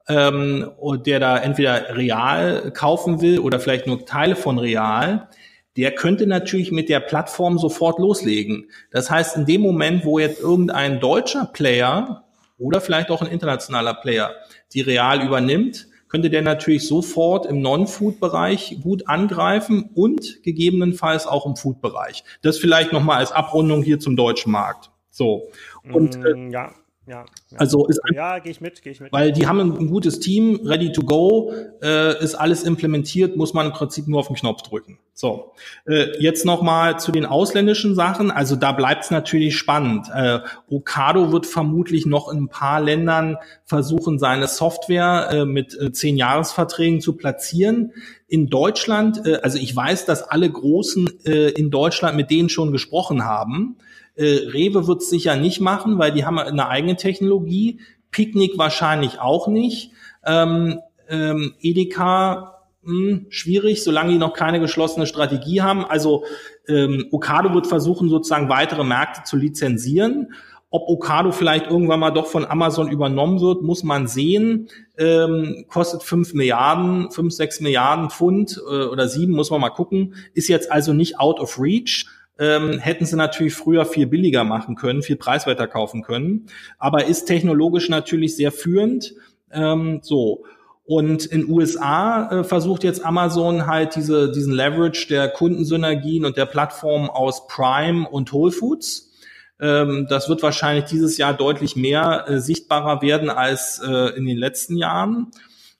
[0.08, 5.28] ähm, und der da entweder real kaufen will oder vielleicht nur Teile von real,
[5.76, 8.70] der könnte natürlich mit der Plattform sofort loslegen.
[8.90, 12.24] Das heißt, in dem Moment, wo jetzt irgendein deutscher Player
[12.58, 14.32] oder vielleicht auch ein internationaler Player
[14.72, 21.56] die Real übernimmt, könnte der natürlich sofort im Non-Food-Bereich gut angreifen und gegebenenfalls auch im
[21.56, 22.24] Food-Bereich.
[22.42, 24.90] Das vielleicht nochmal als Abrundung hier zum deutschen Markt.
[25.10, 25.48] So.
[25.84, 26.72] Und äh, mm, ja.
[27.08, 27.58] Ja, ja.
[27.58, 29.10] Also ist ja, gehe ich mit, gehe ich mit.
[29.12, 31.50] Weil die haben ein, gutes Team, ready to go,
[31.82, 34.98] äh, ist alles implementiert, muss man im Prinzip nur auf den Knopf drücken.
[35.14, 35.52] So,
[35.86, 38.30] äh, jetzt nochmal zu den ausländischen Sachen.
[38.30, 40.08] Also da bleibt es natürlich spannend.
[40.14, 45.90] Äh, Okado wird vermutlich noch in ein paar Ländern versuchen, seine Software äh, mit äh,
[45.92, 47.94] zehn Jahresverträgen zu platzieren.
[48.26, 52.70] In Deutschland, äh, also ich weiß, dass alle Großen äh, in Deutschland mit denen schon
[52.70, 53.78] gesprochen haben.
[54.18, 57.80] Äh, Rewe wird es sicher nicht machen, weil die haben eine eigene Technologie.
[58.10, 59.92] Picknick wahrscheinlich auch nicht.
[60.26, 65.84] Ähm, ähm, Edeka mh, hm, schwierig, solange die noch keine geschlossene Strategie haben.
[65.84, 66.24] Also
[66.66, 70.34] ähm, Okado wird versuchen, sozusagen weitere Märkte zu lizenzieren.
[70.70, 74.68] Ob Okado vielleicht irgendwann mal doch von Amazon übernommen wird, muss man sehen.
[74.98, 80.16] Ähm, kostet fünf Milliarden, fünf, sechs Milliarden Pfund äh, oder sieben, muss man mal gucken.
[80.34, 82.06] Ist jetzt also nicht out of reach
[82.38, 86.46] ähm, hätten sie natürlich früher viel billiger machen können, viel preiswerter kaufen können,
[86.78, 89.14] aber ist technologisch natürlich sehr führend.
[89.52, 90.44] Ähm, so.
[90.84, 96.46] Und in USA äh, versucht jetzt Amazon halt diese, diesen Leverage der Kundensynergien und der
[96.46, 99.12] Plattform aus Prime und Whole Foods.
[99.60, 104.38] Ähm, das wird wahrscheinlich dieses Jahr deutlich mehr äh, sichtbarer werden als äh, in den
[104.38, 105.30] letzten Jahren.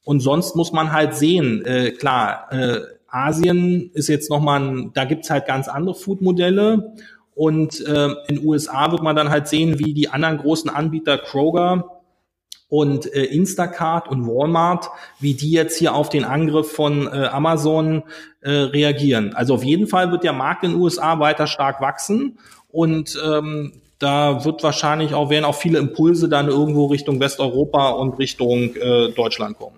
[0.05, 5.05] Und sonst muss man halt sehen, äh, klar, äh, Asien ist jetzt nochmal, ein, da
[5.05, 6.95] gibt's halt ganz andere Food-Modelle.
[7.35, 11.99] Und äh, in USA wird man dann halt sehen, wie die anderen großen Anbieter Kroger
[12.69, 14.91] und äh, Instacart und Walmart,
[15.21, 18.03] wie die jetzt hier auf den Angriff von äh, Amazon
[18.41, 19.35] äh, reagieren.
[19.35, 22.39] Also auf jeden Fall wird der Markt in den USA weiter stark wachsen
[22.69, 28.19] und ähm, da wird wahrscheinlich auch werden auch viele Impulse dann irgendwo Richtung Westeuropa und
[28.19, 29.77] Richtung äh, Deutschland kommen.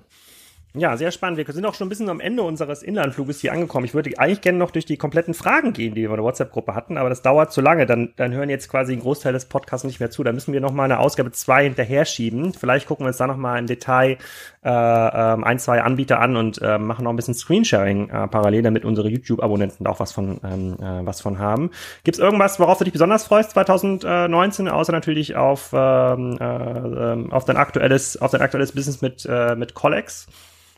[0.73, 1.37] Ja, sehr spannend.
[1.37, 3.87] Wir sind auch schon ein bisschen am Ende unseres Inlandfluges hier angekommen.
[3.87, 6.77] Ich würde eigentlich gerne noch durch die kompletten Fragen gehen, die wir in der WhatsApp-Gruppe
[6.77, 7.87] hatten, aber das dauert zu lange.
[7.87, 10.23] Dann, dann hören jetzt quasi ein Großteil des Podcasts nicht mehr zu.
[10.23, 12.55] Da müssen wir noch mal eine Ausgabe zwei hinterher schieben.
[12.55, 14.19] Vielleicht gucken wir uns da noch mal im Detail
[14.63, 18.63] äh, äh, ein, zwei Anbieter an und äh, machen noch ein bisschen Screensharing äh, parallel,
[18.63, 21.71] damit unsere YouTube-Abonnenten auch was von, ähm, äh, was von haben.
[22.05, 27.33] Gibt es irgendwas, worauf du dich besonders freust 2019, außer natürlich auf, ähm, äh, ähm,
[27.33, 30.27] auf dein aktuelles, auf dein aktuelles Business mit, äh, mit Collex?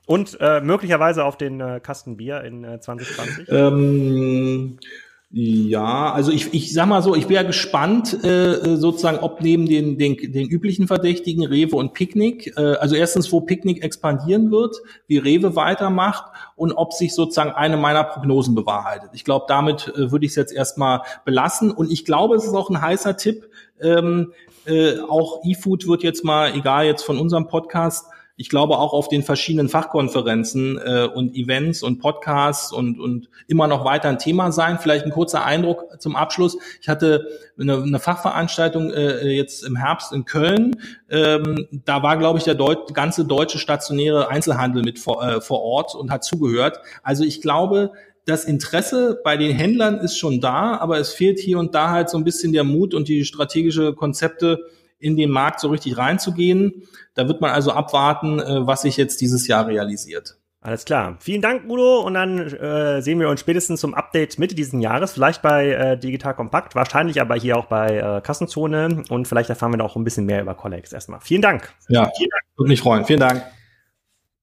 [0.06, 3.48] Und äh, möglicherweise auf den äh, Kasten Bier in äh, 2020?
[3.50, 4.78] Ähm,
[5.34, 9.96] Ja, also ich, ich sag mal so, ich wäre gespannt, äh, sozusagen, ob neben den,
[9.96, 14.76] den, den üblichen Verdächtigen Rewe und Picknick, äh, also erstens, wo Picknick expandieren wird,
[15.06, 19.08] wie Rewe weitermacht und ob sich sozusagen eine meiner Prognosen bewahrheitet.
[19.14, 22.52] Ich glaube, damit äh, würde ich es jetzt erstmal belassen und ich glaube, es ist
[22.52, 23.48] auch ein heißer Tipp.
[23.80, 24.34] Ähm,
[24.66, 28.06] äh, auch eFood wird jetzt mal, egal jetzt von unserem Podcast,
[28.36, 33.66] ich glaube auch auf den verschiedenen Fachkonferenzen äh, und Events und Podcasts und, und immer
[33.66, 34.78] noch weiter ein Thema sein.
[34.78, 36.56] Vielleicht ein kurzer Eindruck zum Abschluss.
[36.80, 37.26] Ich hatte
[37.58, 40.76] eine, eine Fachveranstaltung äh, jetzt im Herbst in Köln.
[41.10, 45.60] Ähm, da war, glaube ich, der Deut ganze deutsche stationäre Einzelhandel mit vor, äh, vor
[45.62, 46.80] Ort und hat zugehört.
[47.02, 47.92] Also ich glaube,
[48.24, 52.08] das Interesse bei den Händlern ist schon da, aber es fehlt hier und da halt
[52.08, 54.60] so ein bisschen der Mut und die strategische Konzepte,
[55.02, 56.84] in den Markt so richtig reinzugehen.
[57.14, 60.38] Da wird man also abwarten, äh, was sich jetzt dieses Jahr realisiert.
[60.64, 61.16] Alles klar.
[61.18, 62.02] Vielen Dank, Udo.
[62.02, 65.12] Und dann äh, sehen wir uns spätestens zum Update Mitte diesen Jahres.
[65.12, 69.02] Vielleicht bei äh, Digital Kompakt, wahrscheinlich aber hier auch bei äh, Kassenzone.
[69.08, 71.20] Und vielleicht erfahren wir noch ein bisschen mehr über Collex erstmal.
[71.20, 71.74] Vielen Dank.
[71.88, 72.44] Ja, vielen Dank.
[72.56, 73.04] Würde mich freuen.
[73.04, 73.42] Vielen Dank.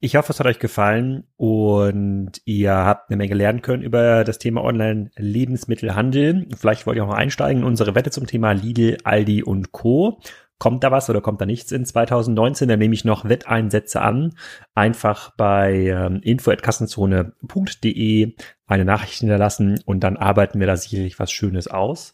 [0.01, 4.39] Ich hoffe, es hat euch gefallen und ihr habt eine Menge lernen können über das
[4.39, 6.47] Thema Online-Lebensmittelhandel.
[6.57, 10.21] Vielleicht wollt ihr auch noch einsteigen in unsere Wette zum Thema Lidl, Aldi und Co.
[10.59, 12.67] Kommt da was oder kommt da nichts in 2019?
[12.67, 14.35] Dann nehme ich noch Wetteinsätze an.
[14.75, 18.33] Einfach bei ähm, info.kassenzone.de
[18.67, 22.13] eine Nachricht hinterlassen und dann arbeiten wir da sicherlich was Schönes aus.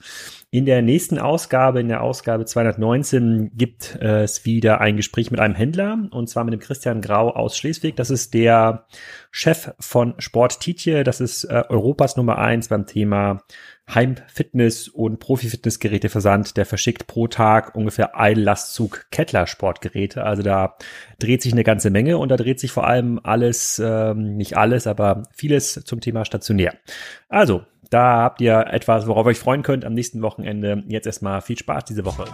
[0.52, 5.54] In der nächsten Ausgabe, in der Ausgabe 219, gibt es wieder ein Gespräch mit einem
[5.54, 7.98] Händler und zwar mit dem Christian Grau aus Schleswig.
[7.98, 8.86] Das ist der
[9.32, 11.04] Chef von Sport Tietje.
[11.04, 13.44] Das ist äh, Europas Nummer eins beim Thema
[13.88, 20.24] Heimfitness- und Profi-Fitnessgeräte-Versand, der verschickt pro Tag ungefähr ein Lastzug Kettler-Sportgeräte.
[20.24, 20.78] Also da
[21.20, 24.88] dreht sich eine ganze Menge und da dreht sich vor allem alles, ähm, nicht alles,
[24.88, 26.74] aber vieles zum Thema stationär.
[27.30, 30.84] Also, da habt ihr etwas, worauf ihr euch freuen könnt am nächsten Wochenende.
[30.88, 32.26] Jetzt erstmal viel Spaß diese Woche.